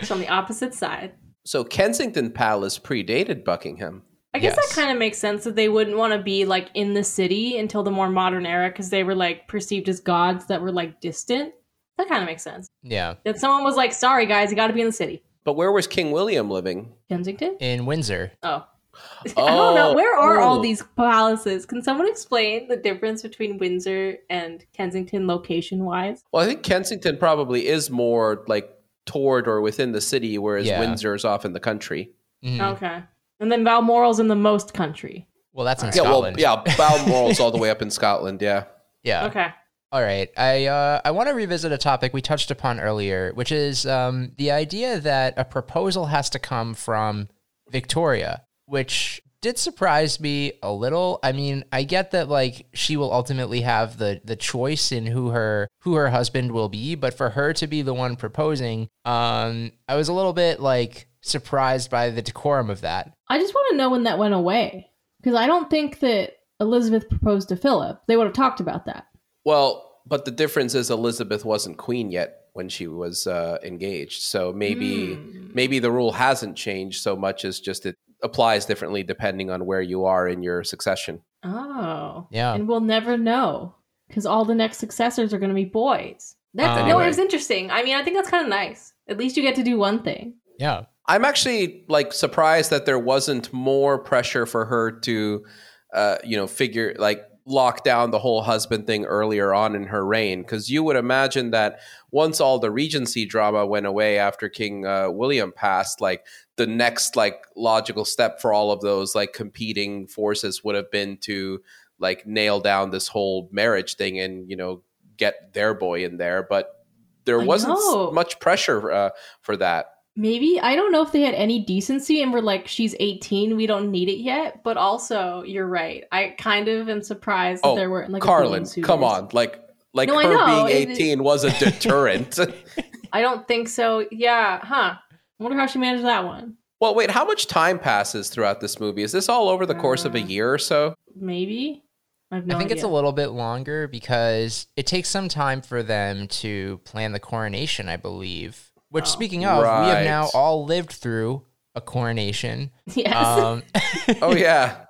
[0.00, 1.12] It's on the opposite side.
[1.46, 4.02] so kensington palace predated buckingham
[4.34, 4.74] I guess Yes.
[4.74, 7.56] that kind of makes sense that they wouldn't want to be like in the city
[7.56, 11.00] until the more modern era because they were like perceived as gods that were like
[11.00, 11.54] distant.
[11.96, 12.66] That kind of makes sense.
[12.82, 15.52] Yeah, That someone was like, "Sorry guys, you got to be in the city." but
[15.54, 17.56] where was king william living Kensington?
[17.60, 18.32] in Windsor.
[18.42, 18.66] Oh.
[19.36, 19.94] I don't know.
[19.94, 20.62] Where are all oh.
[20.62, 21.66] these palaces?
[21.66, 26.24] Can someone explain the difference between Windsor and Kensington location wise?
[26.32, 28.70] well i think kensington probably is more like
[29.06, 30.80] toward or within the city whereas Yeah.
[30.80, 32.12] windsor is off in the country
[32.44, 32.74] Mhm.
[32.74, 33.02] Okay.
[33.40, 35.26] And then Balmoral's in the most country.
[35.52, 38.64] Well, that's in yeah well yeah balmoral's all the way up in scotland yeah
[39.04, 39.26] yeah.
[39.26, 39.48] Okay.
[39.92, 40.28] All right.
[40.36, 44.32] I uh, I want to revisit a topic we touched upon earlier, which is um,
[44.38, 47.28] the idea that a proposal has to come from
[47.70, 51.18] Victoria, which did surprise me a little.
[51.22, 55.28] I mean, I get that like she will ultimately have the the choice in who
[55.30, 59.72] her who her husband will be, but for her to be the one proposing, um,
[59.88, 63.12] I was a little bit like surprised by the decorum of that.
[63.28, 64.90] I just want to know when that went away.
[65.22, 68.00] Because I don't think that Elizabeth proposed to Philip.
[68.06, 69.06] They would have talked about that.
[69.44, 74.22] Well, but the difference is Elizabeth wasn't queen yet when she was uh, engaged.
[74.22, 75.50] So maybe Hmm.
[75.54, 79.82] maybe the rule hasn't changed so much as just it applies differently depending on where
[79.82, 81.20] you are in your succession.
[81.44, 82.26] Oh.
[82.30, 82.54] Yeah.
[82.54, 83.74] And we'll never know.
[84.08, 86.36] Because all the next successors are going to be boys.
[86.54, 87.04] That's Oh, no, right.
[87.04, 87.70] it was interesting.
[87.70, 88.92] I mean, I think that's kind of nice.
[89.08, 90.34] At least you get to do one thing.
[90.58, 90.84] Yeah.
[91.06, 95.44] I'm actually like surprised that there wasn't more pressure for her to
[95.92, 100.04] uh, you know figure like lock down the whole husband thing earlier on in her
[100.04, 100.42] reign.
[100.42, 101.80] Because you would imagine that
[102.10, 106.24] once all the regency drama went away after king uh, william passed like
[106.56, 111.16] the next like logical step for all of those like competing forces would have been
[111.18, 111.60] to
[111.98, 114.82] like nail down this whole marriage thing and you know
[115.16, 116.42] get their boy in there.
[116.48, 116.84] But
[117.24, 118.10] there I wasn't know.
[118.10, 122.32] much pressure uh, for that Maybe I don't know if they had any decency and
[122.32, 126.04] were like, "She's 18, we don't need it yet." But also, you're right.
[126.12, 129.28] I kind of am surprised that Oh, there weren't like a carlyn billion come on
[129.32, 129.60] like
[129.92, 130.66] like No, her know.
[130.66, 132.38] being It- 18 was a deterrent
[133.12, 134.06] I don't think so.
[134.12, 134.94] Yeah, huh?
[135.40, 136.56] I wonder how she managed that one.
[136.80, 139.02] Well, wait, how much time passes throughout this movie?
[139.02, 140.94] Is this all over the course of a Uh, year or so?
[141.16, 141.82] Maybe.
[142.30, 145.82] I no I think it's a little bit longer because it takes some time for
[145.82, 148.70] them to plan the coronation, I believe.
[148.94, 149.08] Which, Oh.
[149.08, 151.42] speaking of, we have now all lived through
[151.74, 152.70] a coronation.
[152.94, 153.12] Yes.
[153.16, 153.62] Um,
[154.22, 154.84] Oh yeah.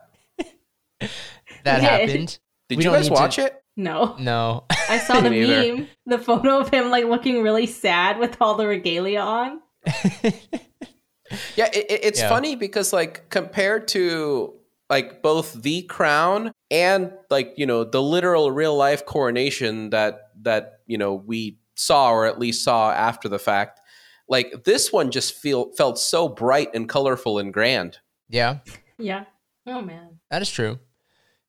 [1.65, 1.83] That did.
[1.83, 2.39] happened.
[2.69, 3.63] Did we you guys need to- watch it?
[3.77, 4.15] no.
[4.19, 4.65] No.
[4.91, 5.77] I saw the Me neither.
[5.77, 9.61] meme, the photo of him like looking really sad with all the regalia on.
[11.57, 12.29] Yeah, it, it- it's Yeah.
[12.29, 14.53] funny because like compared to
[14.91, 20.81] like both the crown and like you know the literal real life coronation that that
[20.87, 23.81] you know we saw or at least saw after the fact,
[24.29, 27.99] like this one just feel felt so bright and colorful and grand.
[28.29, 28.59] yeah,
[28.99, 29.25] Yeah.
[29.67, 30.19] Oh man.
[30.31, 30.79] that is true.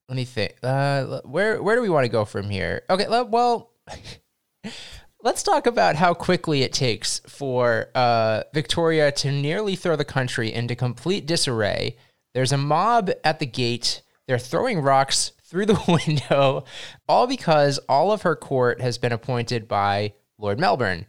[0.08, 0.54] Let me think.
[0.62, 2.82] Uh, where where do we want to go from here?
[2.88, 3.72] Okay, well,
[5.22, 10.52] let's talk about how quickly it takes for uh, Victoria to nearly throw the country
[10.52, 11.96] into complete disarray.
[12.34, 14.02] There's a mob at the gate.
[14.28, 16.64] They're throwing rocks through the window,
[17.08, 21.06] all because all of her court has been appointed by Lord Melbourne.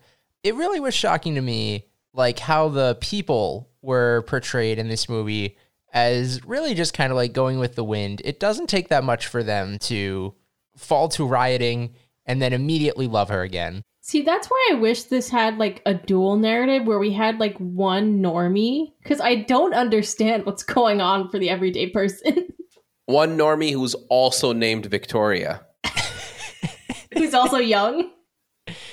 [0.47, 5.57] It really was shocking to me, like how the people were portrayed in this movie
[5.91, 8.21] as really just kind of like going with the wind.
[8.23, 10.33] It doesn't take that much for them to
[10.77, 13.83] fall to rioting and then immediately love her again.
[13.99, 17.57] See, that's why I wish this had like a dual narrative where we had like
[17.57, 22.47] one normie because I don't understand what's going on for the everyday person
[23.05, 25.65] One normie who's also named Victoria.
[27.13, 28.11] who's also young.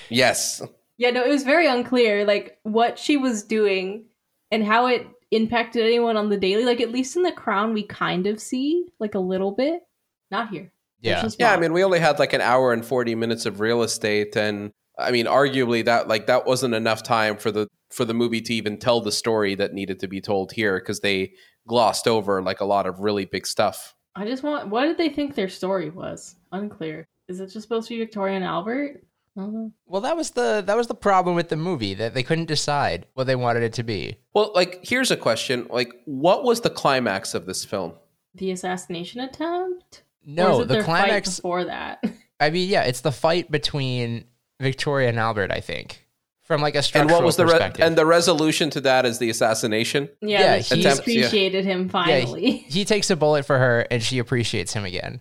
[0.09, 0.63] Yes.
[0.97, 4.07] Yeah, no, it was very unclear like what she was doing
[4.51, 6.65] and how it impacted anyone on the daily.
[6.65, 9.83] Like at least in the crown we kind of see like a little bit.
[10.31, 10.73] Not here.
[11.01, 11.29] Yeah.
[11.39, 14.37] Yeah, I mean, we only had like an hour and 40 minutes of real estate
[14.37, 18.41] and I mean, arguably that like that wasn't enough time for the for the movie
[18.41, 21.33] to even tell the story that needed to be told here because they
[21.67, 23.95] glossed over like a lot of really big stuff.
[24.15, 26.37] I just want what did they think their story was?
[26.53, 27.07] Unclear.
[27.29, 29.03] Is it just supposed to be Victoria and Albert?
[29.37, 29.73] I don't.
[29.87, 33.07] Well, that was the that was the problem with the movie that they couldn't decide
[33.15, 34.17] what they wanted it to be.
[34.33, 37.95] Well, like here's a question, like what was the climax of this film?
[38.35, 40.03] The assassination attempt?
[40.27, 41.37] or No, is it the their fight climax.
[41.37, 42.03] before that.
[42.41, 44.25] I mean, yeah, it's the fight between
[44.61, 45.51] Victoria and Albert.
[45.51, 46.07] I think
[46.43, 47.85] from like a structural And what was the re- perspective.
[47.87, 50.09] and the resolution to that is the assassination?
[50.21, 52.41] Yeah, Yeah, that she he's- appreciated him yeah, finally.
[52.51, 55.21] he, he takes a bullet for her, and she appreciates him again.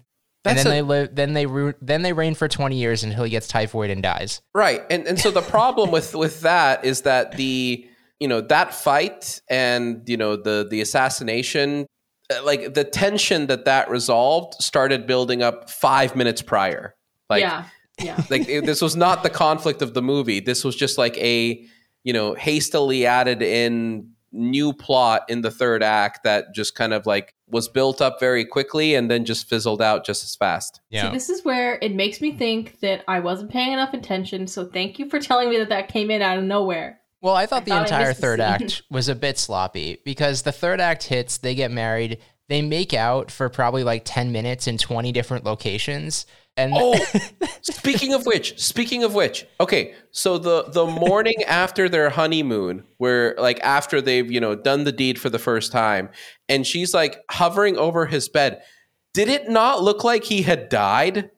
[0.52, 1.16] And then a- they live.
[1.16, 4.42] Then they ru- then they reign for twenty years until he gets typhoid and dies.
[4.54, 4.82] Right.
[4.90, 7.88] And and so the problem with with that is that the
[8.20, 11.86] you know that fight and you know the the assassination
[12.32, 16.96] uh, like the tension that that resolved started building up 5 minutes prior.
[17.30, 17.66] Like yeah,
[18.02, 18.24] yeah.
[18.30, 20.40] like it- this was not the conflict of the movie.
[20.40, 21.66] This was just like a
[22.04, 27.06] you know hastily added in new plot in the third act that just kind of
[27.06, 30.82] like was built up very quickly and then just fizzled out just as fast.
[30.90, 31.04] Yeah.
[31.04, 34.48] See, this is where it makes me think that I wasn't paying enough attention.
[34.48, 37.00] So thank you for telling me that that came in out of nowhere.
[37.22, 40.00] Well, I thought I the thought entire missed the third act was a bit sloppy
[40.04, 42.18] because the third act hits, they get married,
[42.50, 46.26] they make out for probably like 10 minutes in 20 different locations.
[46.56, 46.94] And Oh,
[47.62, 53.36] speaking of which, speaking of which, okay, so the the morning after their honeymoon, where
[53.38, 56.10] like after they've you know done the deed for the first time,
[56.48, 58.62] and she's like hovering over his bed.
[59.14, 61.30] Did it not look like he had died?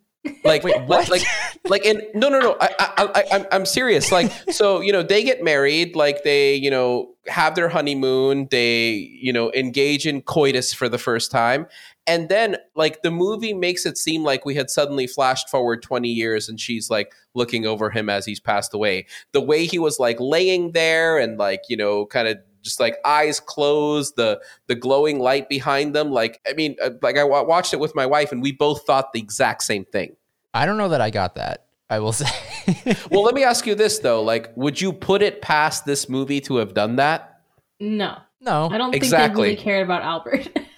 [0.43, 1.10] Like Wait, what?
[1.10, 1.23] Like
[1.65, 2.58] like in no no no.
[2.60, 4.12] I, I, I I'm I'm serious.
[4.12, 5.95] Like so you know they get married.
[5.95, 8.47] Like they you know have their honeymoon.
[8.51, 11.67] They you know engage in coitus for the first time,
[12.08, 16.10] and then like the movie makes it seem like we had suddenly flashed forward 20
[16.10, 20.00] years and she's like looking over him as he's passed away the way he was
[20.00, 24.76] like laying there and like you know kind of just like eyes closed the the
[24.76, 28.32] glowing light behind them like i mean uh, like i watched it with my wife
[28.32, 30.15] and we both thought the exact same thing
[30.56, 31.65] I don't know that I got that.
[31.89, 32.26] I will say.
[33.12, 36.39] well let me ask you this though like would you put it past this movie
[36.41, 37.41] to have done that
[37.80, 38.70] No, no.
[38.72, 40.48] I don't think they really cared about Albert.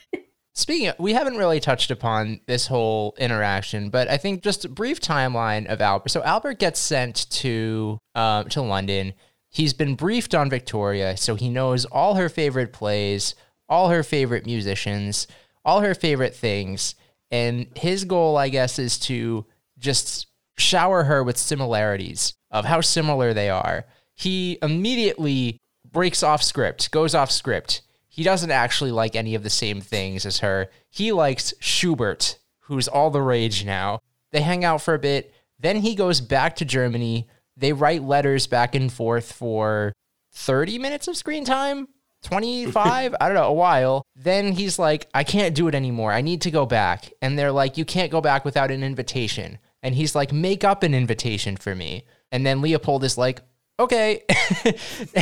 [0.57, 4.69] Speaking of, we haven't really touched upon this whole interaction, but I think just a
[4.69, 6.09] brief timeline of Albert.
[6.09, 9.13] So Albert gets sent to um, to London.
[9.51, 13.35] He's been briefed on Victoria, so he knows all her favorite plays,
[13.69, 15.27] all her favorite musicians,
[15.63, 16.95] all her favorite things.
[17.29, 19.45] And his goal, I guess, is to
[19.77, 20.25] just
[20.57, 23.85] shower her with similarities of how similar they are.
[24.15, 27.83] He immediately breaks off script, goes off script
[28.17, 30.71] he doesn't actually like any of the same things as her.
[30.89, 33.99] He likes Schubert, who's all the rage now.
[34.31, 35.35] They hang out for a bit.
[35.59, 37.27] Then he goes back to Germany.
[37.55, 39.93] They write letters back and forth for
[40.31, 41.89] 30 minutes of screen time,
[42.23, 44.01] 25, I don't know, a while.
[44.15, 46.11] Then he's like, I can't do it anymore.
[46.11, 47.13] I need to go back.
[47.21, 49.59] And they're like, You can't go back without an invitation.
[49.83, 52.05] And he's like, Make up an invitation for me.
[52.31, 53.41] And then Leopold is like,
[53.79, 54.23] Okay.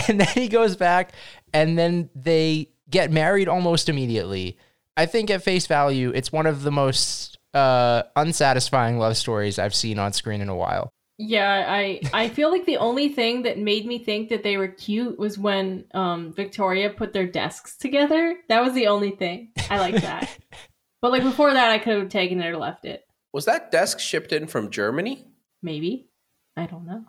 [0.07, 1.11] and then he goes back,
[1.53, 4.57] and then they get married almost immediately.
[4.97, 9.75] I think at face value, it's one of the most uh, unsatisfying love stories I've
[9.75, 10.91] seen on screen in a while.
[11.17, 14.67] Yeah, I I feel like the only thing that made me think that they were
[14.67, 18.37] cute was when um, Victoria put their desks together.
[18.49, 20.29] That was the only thing I like that.
[21.01, 23.05] but like before that, I could have taken it or left it.
[23.31, 25.25] Was that desk shipped in from Germany?
[25.61, 26.09] Maybe.
[26.57, 27.05] I don't know.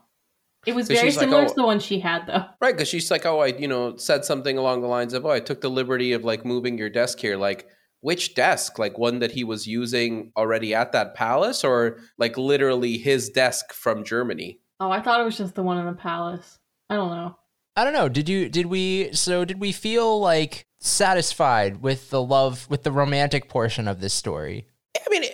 [0.66, 2.44] It was very similar like, oh, to the one she had, though.
[2.60, 5.30] Right, because she's like, "Oh, I, you know, said something along the lines of, oh,
[5.30, 7.68] I took the liberty of like moving your desk here." Like,
[8.00, 8.78] which desk?
[8.78, 13.72] Like one that he was using already at that palace, or like literally his desk
[13.72, 14.60] from Germany?
[14.80, 16.58] Oh, I thought it was just the one in the palace.
[16.90, 17.36] I don't know.
[17.76, 18.08] I don't know.
[18.08, 18.48] Did you?
[18.48, 19.12] Did we?
[19.12, 24.14] So did we feel like satisfied with the love, with the romantic portion of this
[24.14, 24.66] story?
[24.96, 25.24] I mean,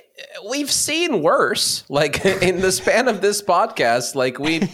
[0.49, 1.85] we've seen worse.
[1.89, 4.71] Like in the span of this podcast, like we've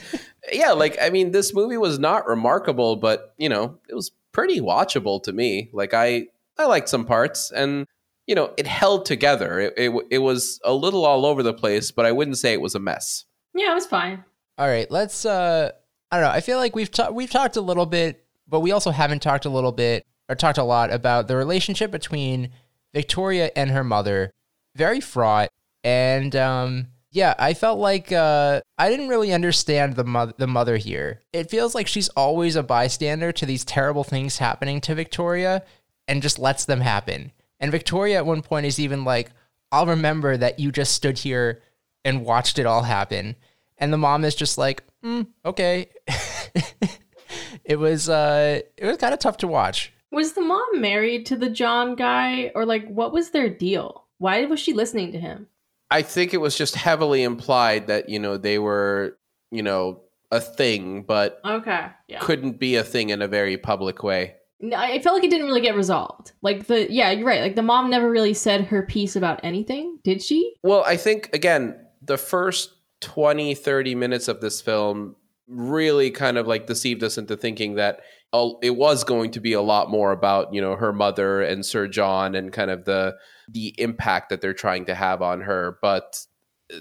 [0.52, 4.61] yeah, like I mean, this movie was not remarkable, but you know, it was pretty
[4.61, 5.70] watchable to me.
[5.72, 7.87] Like I, I liked some parts, and
[8.26, 9.58] you know, it held together.
[9.61, 12.61] It, it, it was a little all over the place, but I wouldn't say it
[12.61, 13.24] was a mess.
[13.54, 14.24] Yeah, it was fine.
[14.58, 15.24] All right, let's.
[15.24, 15.72] uh
[16.11, 16.32] I don't know.
[16.32, 19.44] I feel like we've ta- we've talked a little bit, but we also haven't talked
[19.44, 22.50] a little bit or talked a lot about the relationship between
[22.94, 24.32] Victoria and her mother.
[24.74, 25.50] Very fraught,
[25.84, 30.77] and um, yeah, I felt like uh, I didn't really understand the mother, the mother
[30.77, 31.23] here.
[31.33, 35.64] It feels like she's always a bystander to these terrible things happening to Victoria,
[36.07, 37.33] and just lets them happen.
[37.61, 39.31] And Victoria at one point is even like,
[39.73, 41.62] "I'll remember that you just stood here
[42.05, 43.37] and watched it all happen."
[43.79, 45.88] And the mom is just like, mm, "Okay."
[47.64, 49.92] it was uh, it was kind of tough to watch.
[50.11, 54.05] Was the mom married to the John guy, or like what was their deal?
[54.18, 55.47] Why was she listening to him?
[55.90, 59.18] I think it was just heavily implied that you know they were
[59.51, 62.20] you know a thing, but okay, yeah.
[62.20, 64.35] couldn't be a thing in a very public way.
[64.74, 66.33] I felt like it didn't really get resolved.
[66.42, 67.40] Like the yeah, you're right.
[67.40, 70.55] Like the mom never really said her piece about anything, did she?
[70.62, 75.14] Well, I think again, the first 20 30 minutes of this film
[75.46, 78.01] really kind of like deceived us into thinking that
[78.32, 81.88] it was going to be a lot more about, you know, her mother and Sir
[81.88, 83.16] John and kind of the
[83.48, 85.78] the impact that they're trying to have on her.
[85.80, 86.26] But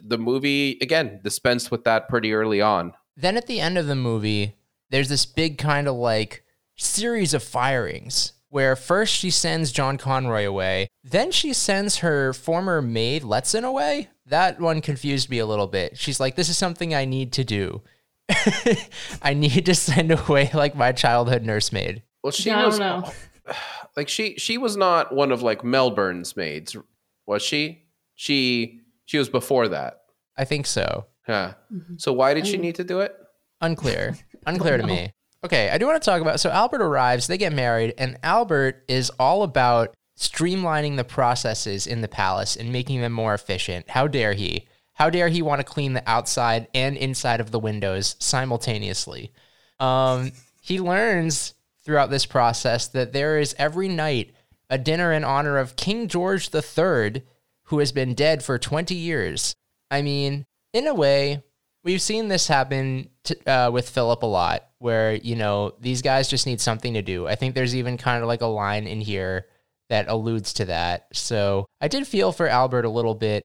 [0.03, 2.93] the movie, again, dispensed with that pretty early on.
[3.15, 4.57] Then at the end of the movie,
[4.89, 6.43] there's this big kind of like
[6.75, 12.81] series of firings where first she sends John Conroy away, then she sends her former
[12.81, 14.09] maid Lehzen away.
[14.25, 15.97] That one confused me a little bit.
[15.97, 17.81] She's like, This is something I need to do.
[19.21, 22.03] I need to send away like my childhood nursemaid.
[22.23, 22.79] Well, she yeah, was
[23.95, 26.75] like she she was not one of like Melbourne's maids,
[27.25, 27.83] was she?
[28.15, 30.01] She she was before that.
[30.37, 31.05] I think so.
[31.27, 31.53] Yeah.
[31.73, 31.95] Mm-hmm.
[31.97, 33.15] So why did she need to do it?
[33.61, 34.17] Unclear.
[34.45, 35.11] Unclear to me.
[35.43, 38.83] Okay, I do want to talk about so Albert arrives, they get married, and Albert
[38.87, 43.89] is all about streamlining the processes in the palace and making them more efficient.
[43.89, 44.67] How dare he?
[44.97, 49.31] How dare he want to clean the outside and inside of the windows simultaneously?
[49.79, 51.53] Um, he learns
[51.85, 54.33] throughout this process that there is every night
[54.71, 57.21] a dinner in honor of King George III,
[57.65, 59.55] who has been dead for 20 years.
[59.91, 61.43] I mean, in a way,
[61.83, 66.27] we've seen this happen to, uh, with Philip a lot, where, you know, these guys
[66.27, 67.27] just need something to do.
[67.27, 69.45] I think there's even kind of like a line in here
[69.89, 71.07] that alludes to that.
[71.13, 73.43] So I did feel for Albert a little bit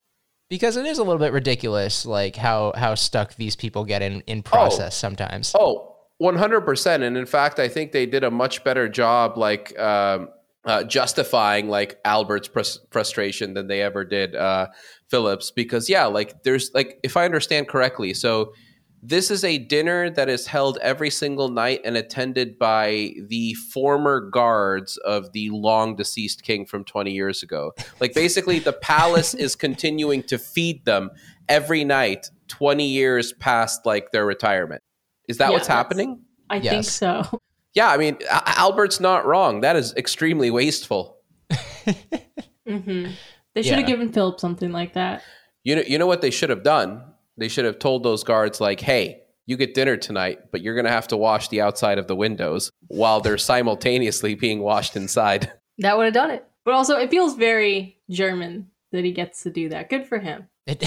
[0.52, 4.20] because it is a little bit ridiculous, like how how stuck these people get in
[4.26, 5.00] in process oh.
[5.00, 5.56] sometimes.
[5.58, 10.28] Oh, 100% and in fact i think they did a much better job like um,
[10.64, 12.48] uh, justifying like albert's
[12.90, 14.68] frustration than they ever did uh,
[15.08, 18.52] philip's because yeah like there's like if i understand correctly so
[19.04, 24.20] This is a dinner that is held every single night and attended by the former
[24.20, 27.72] guards of the long deceased king from 20 years ago.
[27.98, 31.10] Like basically the palace is continuing to feed them
[31.48, 34.82] every night 20 years past like their retirement.
[35.28, 36.20] Is that Yeah, what's happening?
[36.48, 37.24] I think so.
[37.74, 39.62] Yeah, I mean A- Albert's not wrong.
[39.62, 41.16] That is extremely wasteful.
[42.66, 43.06] hmm
[43.54, 45.22] They should have given Philip something like that.
[45.64, 47.02] You know, you know what they should have done?
[47.36, 50.84] They should have told those guards, like, hey, you get dinner tonight, but you're going
[50.84, 55.52] to have to wash the outside of the windows while they're simultaneously being washed inside.
[55.78, 56.46] That would have done it.
[56.66, 59.88] But also, it feels very German that he gets to do that.
[59.88, 60.46] Good for him.
[60.66, 60.84] It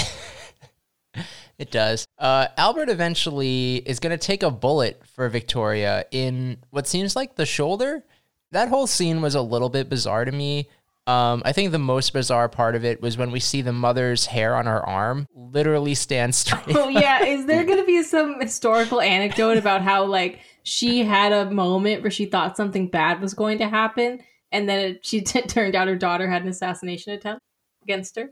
[1.58, 2.06] it does.
[2.20, 7.36] Uh, Albert eventually is going to take a bullet for Victoria in what seems like
[7.36, 8.06] the shoulder.
[8.52, 10.70] That whole scene was a little bit bizarre to me.
[11.08, 14.26] Um, I think the most bizarre part of it was when we see the mother's
[14.26, 16.76] hair on her arm literally stand straight.
[16.76, 21.32] Oh yeah, is there going to be some historical anecdote about how like she had
[21.32, 25.22] a moment where she thought something bad was going to happen, and then it, she
[25.22, 27.42] t- turned out her daughter had an assassination attempt
[27.84, 28.32] against her?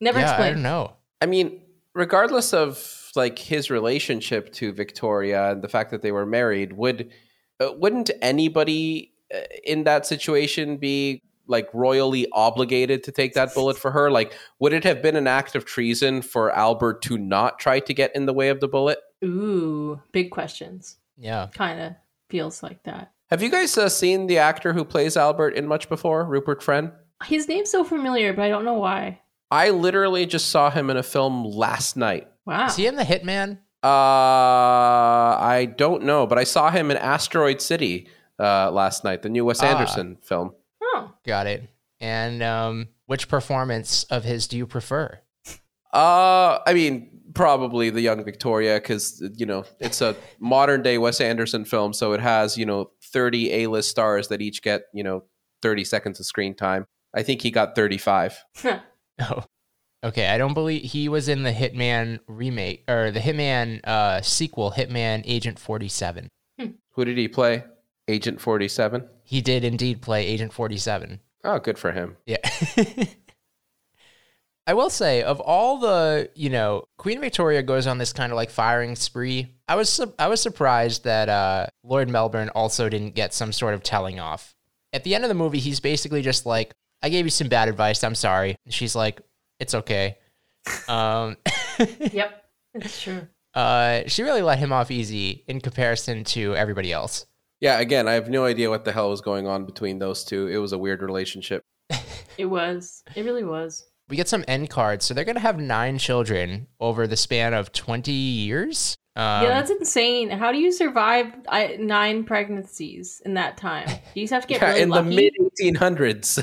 [0.00, 0.56] Never yeah, I explained.
[0.56, 0.92] don't know.
[1.20, 1.60] I mean,
[1.94, 7.10] regardless of like his relationship to Victoria and the fact that they were married, would
[7.60, 13.76] uh, wouldn't anybody uh, in that situation be like royally obligated to take that bullet
[13.78, 14.10] for her?
[14.10, 17.94] Like, would it have been an act of treason for Albert to not try to
[17.94, 18.98] get in the way of the bullet?
[19.24, 20.96] Ooh, big questions.
[21.16, 21.48] Yeah.
[21.54, 21.92] Kind of
[22.30, 23.12] feels like that.
[23.30, 26.92] Have you guys uh, seen the actor who plays Albert in much before, Rupert Friend?
[27.24, 29.20] His name's so familiar, but I don't know why.
[29.50, 32.28] I literally just saw him in a film last night.
[32.46, 32.66] Wow.
[32.66, 33.58] Is he in the Hitman?
[33.84, 33.88] Uh,
[35.38, 39.44] I don't know, but I saw him in Asteroid City uh, last night, the new
[39.44, 39.66] Wes Ah.
[39.66, 40.52] Anderson film.
[41.24, 41.68] Got it.
[42.00, 45.20] And um, which performance of his do you prefer?
[45.92, 51.20] Uh, I mean, probably the Young Victoria, because you know it's a modern day Wes
[51.20, 55.04] Anderson film, so it has you know thirty A list stars that each get you
[55.04, 55.24] know
[55.60, 56.86] thirty seconds of screen time.
[57.14, 58.42] I think he got thirty five.
[59.20, 59.44] Oh,
[60.02, 60.28] okay.
[60.28, 65.22] I don't believe he was in the Hitman remake or the Hitman uh, sequel, Hitman
[65.26, 66.28] Agent 47.
[66.94, 67.64] Who did he play?
[68.08, 69.06] Agent forty seven.
[69.32, 71.18] He did indeed play Agent 47.
[71.42, 72.18] Oh, good for him.
[72.26, 72.36] Yeah.
[74.66, 78.36] I will say, of all the, you know, Queen Victoria goes on this kind of
[78.36, 79.54] like firing spree.
[79.66, 83.72] I was su- I was surprised that uh, Lord Melbourne also didn't get some sort
[83.72, 84.54] of telling off.
[84.92, 87.70] At the end of the movie, he's basically just like, "I gave you some bad
[87.70, 88.04] advice.
[88.04, 89.22] I'm sorry." And she's like,
[89.58, 90.18] "It's okay."
[90.88, 91.38] Um,
[92.12, 93.26] yep, it's true.
[93.54, 97.24] uh, she really let him off easy in comparison to everybody else.
[97.62, 100.48] Yeah, again, I have no idea what the hell was going on between those two.
[100.48, 101.62] It was a weird relationship.
[102.38, 103.04] It was.
[103.14, 103.86] It really was.
[104.08, 107.72] We get some end cards, so they're gonna have nine children over the span of
[107.72, 108.96] twenty years.
[109.16, 110.30] Um, yeah, that's insane.
[110.30, 113.86] How do you survive uh, nine pregnancies in that time?
[113.86, 115.08] Do you just have to get Yeah, really in lucky?
[115.10, 115.32] the mid
[115.84, 116.38] 1800s.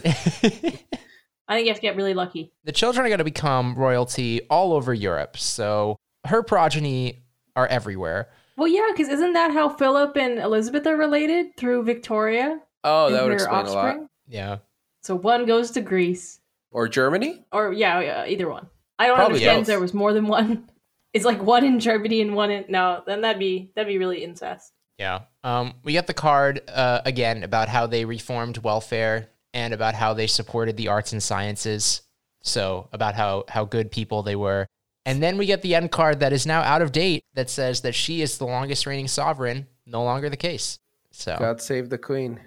[1.47, 2.53] I think you have to get really lucky.
[2.63, 5.38] the children are going to become royalty all over Europe.
[5.38, 5.97] So
[6.28, 7.24] her progeny
[7.55, 8.30] are everywhere.
[8.60, 12.60] Well, yeah, because isn't that how Philip and Elizabeth are related through Victoria?
[12.84, 13.97] oh, and that would her explain a lot.
[14.28, 14.57] Yeah.
[15.01, 16.41] So one goes to Greece,
[16.72, 17.45] Or Germany?
[17.51, 18.68] or yeah, yeah either one.
[18.99, 20.70] I don't Probably understand if there was more than one.
[21.12, 23.01] It's like one in Germany and one in no.
[23.03, 24.72] Then that'd be that'd be really incest.
[24.99, 25.22] Yeah.
[25.43, 30.14] Um, we get the card uh, again about how they reformed welfare and about how
[30.14, 32.03] they supported the arts and sciences.
[32.43, 34.68] So about how how good people they were.
[35.10, 37.82] And then we get the end card that is now out of date that says
[37.82, 39.66] that she is the longest reigning sovereign.
[39.88, 40.78] No longer the case.
[41.10, 42.39] So God save the queen.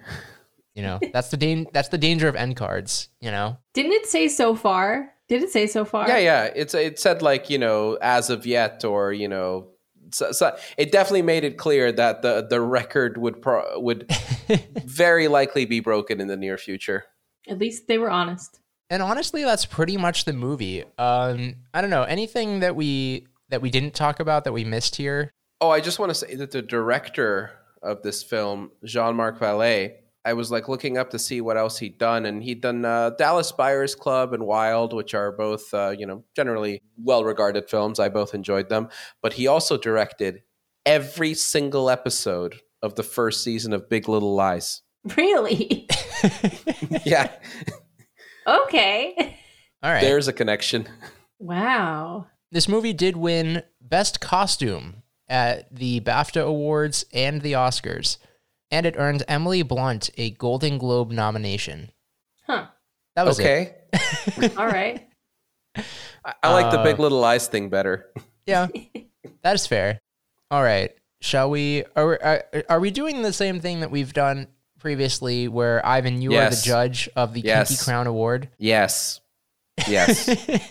[0.73, 3.09] you know that's the dan- that's the danger of end cards.
[3.19, 3.57] You know.
[3.73, 5.11] Didn't it say so far?
[5.27, 6.07] Did it say so far?
[6.07, 6.43] Yeah, yeah.
[6.55, 9.67] It's it said like you know as of yet, or you know,
[10.11, 14.09] so, so it definitely made it clear that the the record would pro- would
[14.85, 17.03] very likely be broken in the near future.
[17.45, 18.61] At least they were honest.
[18.93, 20.83] And honestly, that's pretty much the movie.
[20.99, 24.97] Um, I don't know anything that we that we didn't talk about that we missed
[24.97, 25.31] here.
[25.59, 27.49] Oh, I just want to say that the director
[27.81, 31.79] of this film, Jean Marc Vallée, I was like looking up to see what else
[31.79, 35.95] he'd done, and he'd done uh, Dallas Buyers Club and Wild, which are both uh,
[35.97, 37.99] you know generally well regarded films.
[37.99, 38.89] I both enjoyed them,
[39.23, 40.43] but he also directed
[40.85, 44.83] every single episode of the first season of Big Little Lies.
[45.17, 45.89] Really?
[47.05, 47.31] yeah,
[48.47, 49.37] okay.
[49.81, 50.01] All right.
[50.01, 50.87] there's a connection.
[51.39, 52.27] Wow.
[52.51, 58.17] this movie did win Best Costume at the BAFTA Awards and the Oscars,
[58.71, 61.91] and it earned Emily Blunt a Golden Globe nomination.
[62.47, 62.67] Huh.
[63.15, 63.43] That was it.
[63.43, 65.07] Okay, All right.
[65.75, 68.09] I, I like the Uh, Big Little Lies thing better.
[68.45, 68.67] Yeah,
[69.41, 70.01] that is fair.
[70.51, 70.91] All right.
[71.21, 71.85] Shall we?
[71.95, 74.47] Are, are, are we doing the same thing that we've done
[74.83, 77.69] previously, where Ivan, you are the judge of the Yes.
[77.69, 78.49] Kinky Crown Award?
[78.59, 79.21] Yes.
[79.87, 80.29] Yes.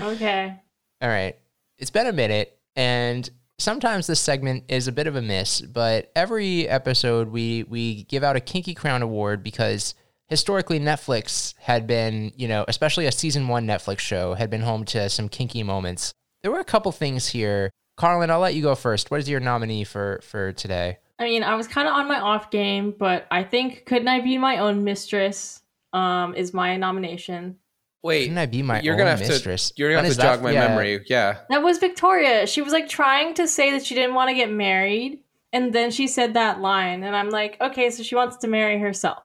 [0.00, 0.54] Okay.
[1.02, 1.36] All right.
[1.78, 6.12] It's been a minute, and sometimes this segment is a bit of a miss, but
[6.14, 9.96] every episode we we give out a Kinky Crown Award because
[10.28, 14.84] historically Netflix had been, you know, especially a season one Netflix show had been home
[14.84, 16.12] to some kinky moments.
[16.42, 17.72] There were a couple things here.
[17.96, 19.10] Carlyn, I'll let you go first.
[19.10, 20.98] What is your nominee for for today?
[21.18, 24.20] I mean, I was kind of on my off game, but I think couldn't I
[24.20, 25.62] be my own mistress?
[25.92, 27.56] Um, is my nomination.
[28.02, 28.24] Wait.
[28.24, 29.70] Couldn't I be my you're own gonna have mistress?
[29.70, 29.74] to.
[29.78, 30.68] You're When gonna have is to that- jog my yeah.
[30.68, 31.04] memory.
[31.08, 31.38] Yeah.
[31.50, 32.46] That was Victoria.
[32.46, 35.20] She was like trying to say that she didn't want to get married,
[35.52, 38.78] and then she said that line, and I'm like, okay, so she wants to marry
[38.78, 39.22] herself.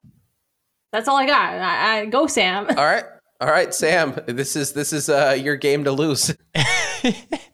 [0.90, 1.54] That's all I got.
[1.54, 2.66] I, I go, Sam.
[2.70, 3.04] All right.
[3.40, 4.18] All right, Sam.
[4.26, 6.34] This is this is uh your game to lose.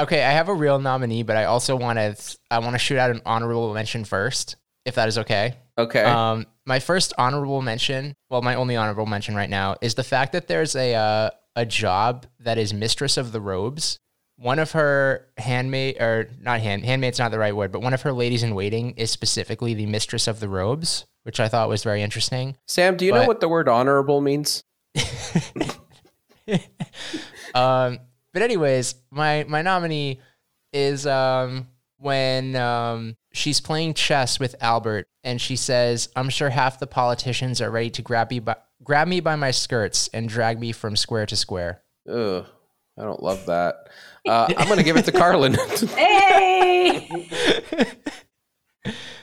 [0.00, 2.98] Okay, I have a real nominee, but I also want to I want to shoot
[2.98, 5.54] out an honorable mention first, if that is okay.
[5.78, 6.02] Okay.
[6.02, 10.32] Um, my first honorable mention, well, my only honorable mention right now is the fact
[10.32, 13.98] that there's a uh, a job that is mistress of the robes.
[14.36, 18.02] One of her handmaid, or not hand handmaid's not the right word, but one of
[18.02, 21.84] her ladies in waiting is specifically the mistress of the robes, which I thought was
[21.84, 22.56] very interesting.
[22.66, 24.64] Sam, do you know what the word honorable means?
[27.54, 28.00] Um,
[28.34, 30.20] but anyways, my my nominee
[30.74, 31.68] is um
[31.98, 37.62] when um she's playing chess with Albert and she says, "I'm sure half the politicians
[37.62, 40.96] are ready to grab me by grab me by my skirts and drag me from
[40.96, 41.80] square to square."
[42.10, 42.44] Ugh.
[42.98, 43.88] I don't love that.
[44.28, 45.54] Uh, I'm gonna give it to Carlyn.
[45.96, 47.08] hey!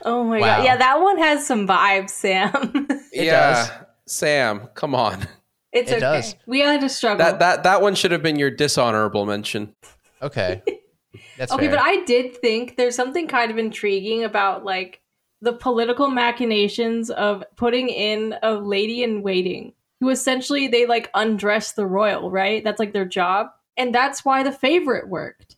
[0.03, 0.57] oh my Wow.
[0.57, 0.64] god.
[0.66, 2.88] Yeah, that one has some vibes, Sam.
[3.14, 3.53] It yeah.
[3.53, 3.72] does.
[4.07, 5.28] Sam, come on.
[5.72, 5.99] It's It okay.
[6.01, 6.36] does.
[6.45, 7.26] We had to struggle.
[7.26, 9.74] That that that one should have been your dishonorable mention.
[10.22, 10.61] Okay,
[11.38, 11.76] that's okay, fair.
[11.78, 15.01] but I did think there's something kind of intriguing about like
[15.41, 21.72] the political machinations of putting in a lady in waiting who essentially they like undress
[21.74, 22.63] the royal, right?
[22.63, 23.47] That's like their job.
[23.78, 25.57] And that's why the favorite worked.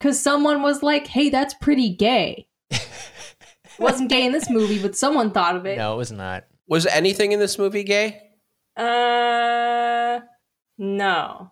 [0.00, 2.46] Cuz someone was like, "Hey, that's pretty gay."
[3.78, 5.78] wasn't gay in this movie, but someone thought of it.
[5.78, 6.44] no, it was not.
[6.68, 8.20] Was anything in this movie gay?
[8.76, 10.20] Uh
[10.78, 11.50] no.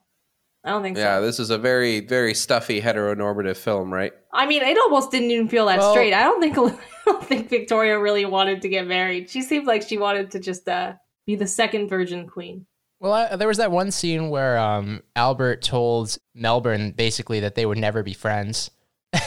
[0.64, 1.02] I don't think so.
[1.02, 1.26] Yeah, so.
[1.26, 4.12] this is a very very stuffy heteronormative film, right?
[4.32, 6.14] I mean, it almost didn't even feel that Well- straight.
[6.14, 9.30] I don't think I don't think Victoria really wanted to get married.
[9.30, 10.94] She seemed like she wanted to just uh,
[11.26, 12.66] be the second virgin queen.
[13.00, 17.66] Well, I, there was that one scene where um, Albert told Melbourne basically that they
[17.66, 18.70] would never be friends.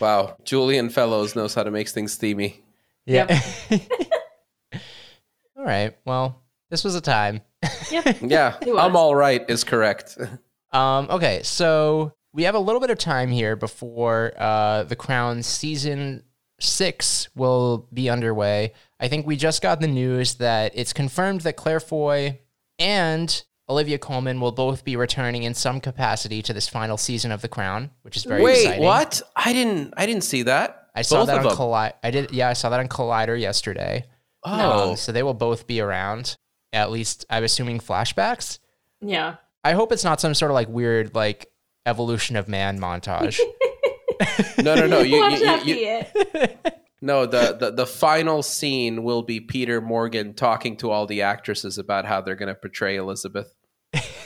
[0.00, 2.62] Wow, Julian Fellowes knows how to make things steamy.
[3.06, 3.40] Yeah.
[5.62, 5.96] All right.
[6.04, 7.40] Well, this was a time.
[7.92, 8.16] Yep.
[8.22, 10.18] Yeah, I'm all right is correct.
[10.72, 15.44] Um, okay, so we have a little bit of time here before uh, the Crown
[15.44, 16.24] season
[16.58, 18.72] six will be underway.
[18.98, 22.40] I think we just got the news that it's confirmed that Claire Foy
[22.80, 27.40] and Olivia Colman will both be returning in some capacity to this final season of
[27.40, 28.82] The Crown, which is very Wait, exciting.
[28.84, 29.22] what?
[29.36, 30.88] I didn't I didn't see that.
[30.92, 31.56] I saw Both that on them.
[31.56, 31.92] Collider.
[32.02, 32.32] I did.
[32.32, 34.06] Yeah, I saw that on Collider yesterday.
[34.44, 36.36] Oh, Um, so they will both be around.
[36.72, 38.58] At least I'm assuming flashbacks.
[39.00, 39.36] Yeah.
[39.64, 41.46] I hope it's not some sort of like weird like
[41.86, 43.38] evolution of man montage.
[44.62, 45.00] no, no, no.
[45.00, 46.78] You, Watch you, that you- it.
[47.00, 51.78] no, the, the the final scene will be Peter Morgan talking to all the actresses
[51.78, 53.52] about how they're going to portray Elizabeth.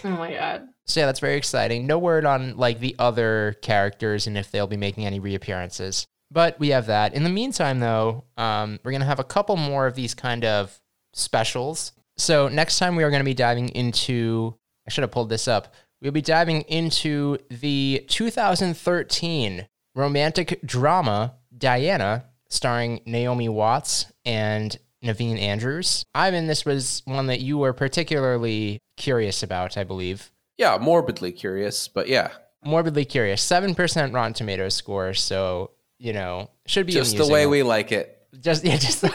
[0.04, 0.68] Oh my god.
[0.84, 1.86] so yeah, that's very exciting.
[1.86, 6.06] No word on like the other characters and if they'll be making any reappearances.
[6.30, 7.14] But we have that.
[7.14, 10.80] In the meantime, though, um, we're gonna have a couple more of these kind of
[11.12, 11.92] specials.
[12.16, 14.56] So next time we are gonna be diving into.
[14.86, 15.74] I should have pulled this up.
[16.00, 26.04] We'll be diving into the 2013 romantic drama Diana, starring Naomi Watts and Naveen Andrews.
[26.14, 30.30] Ivan, this was one that you were particularly curious about, I believe.
[30.58, 32.30] Yeah, morbidly curious, but yeah,
[32.64, 33.46] Morbidly curious.
[33.46, 37.32] 7% Rotten Tomatoes score, so, you know, should be just the amusing.
[37.32, 38.18] way we like it.
[38.40, 39.04] just yeah, just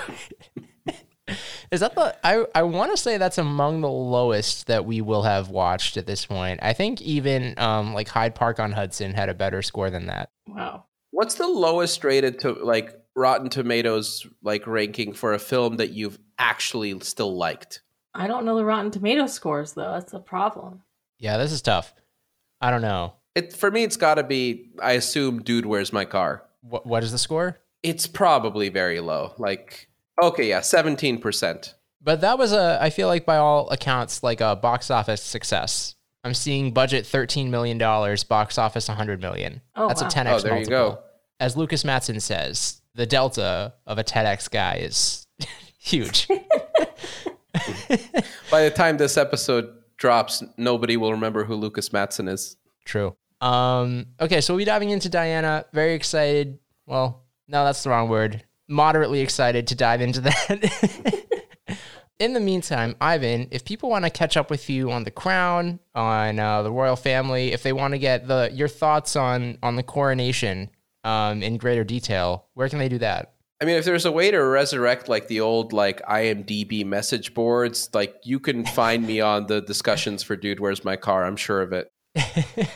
[1.72, 5.24] Is that the I I want to say that's among the lowest that we will
[5.24, 6.60] have watched at this point.
[6.62, 10.30] I think even um like Hyde Park on Hudson had a better score than that.
[10.48, 10.86] Wow.
[11.12, 16.20] What's the lowest rated to like Rotten Tomatoes like ranking for a film that you've
[16.38, 17.82] actually still liked?
[18.14, 19.94] I don't know the Rotten Tomato scores though.
[19.94, 20.82] That's the problem.
[21.20, 21.94] Yeah, this is tough.
[22.60, 23.14] I don't know.
[23.36, 24.72] It for me, it's got to be.
[24.82, 26.44] I assume, dude, where's my car?
[26.62, 27.60] What what is the score?
[27.84, 29.34] It's probably very low.
[29.38, 29.90] Like,
[30.22, 31.76] okay, yeah, seventeen percent.
[32.02, 35.96] But that was a I feel like by all accounts like a box office success.
[36.24, 39.60] I'm seeing budget $13 million, box office 100 million.
[39.76, 40.08] Oh, That's wow.
[40.08, 41.00] a 10x Oh, there you go.
[41.40, 45.26] As Lucas Matson says, the delta of a 10x guy is
[45.80, 46.28] huge.
[48.52, 52.56] By the time this episode drops, nobody will remember who Lucas Matson is.
[52.86, 53.16] True.
[53.42, 55.66] Um, okay, so we'll be diving into Diana.
[55.74, 56.60] Very excited.
[56.86, 58.44] Well, no, that's the wrong word.
[58.70, 61.26] Moderately excited to dive into that.
[62.20, 65.80] In the meantime, Ivan, if people want to catch up with you on the crown,
[65.96, 69.76] on uh, the royal family, if they want to get the your thoughts on on
[69.76, 70.70] the coronation
[71.04, 73.34] um, in greater detail, where can they do that?
[73.60, 77.90] I mean, if there's a way to resurrect like the old like IMDb message boards,
[77.94, 81.26] like you can find me on the discussions for Dude, Where's My Car?
[81.26, 81.92] I'm sure of it.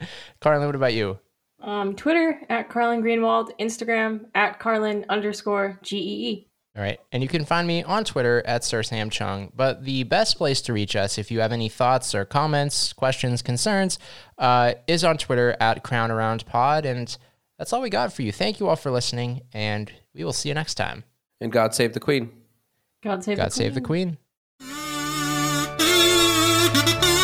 [0.40, 1.18] Carlyn, what about you?
[1.60, 6.48] Um, Twitter at Carlyn Greenwald, Instagram at Carlyn underscore E GEE.
[6.76, 7.00] All right.
[7.10, 9.50] And you can find me on Twitter at Sir Sam Cheung.
[9.56, 13.42] But the best place to reach us, if you have any thoughts or comments, questions,
[13.42, 13.98] concerns,
[14.38, 16.86] uh, is on Twitter at Crown Around Pod.
[16.86, 17.16] And
[17.58, 18.30] that's all we got for you.
[18.30, 21.02] Thank you all for listening, and we will see you next time.
[21.40, 22.30] And God save the Queen.
[23.02, 24.18] God save God the save the Queen.
[24.60, 24.78] Queen.
[26.78, 27.17] Thank you.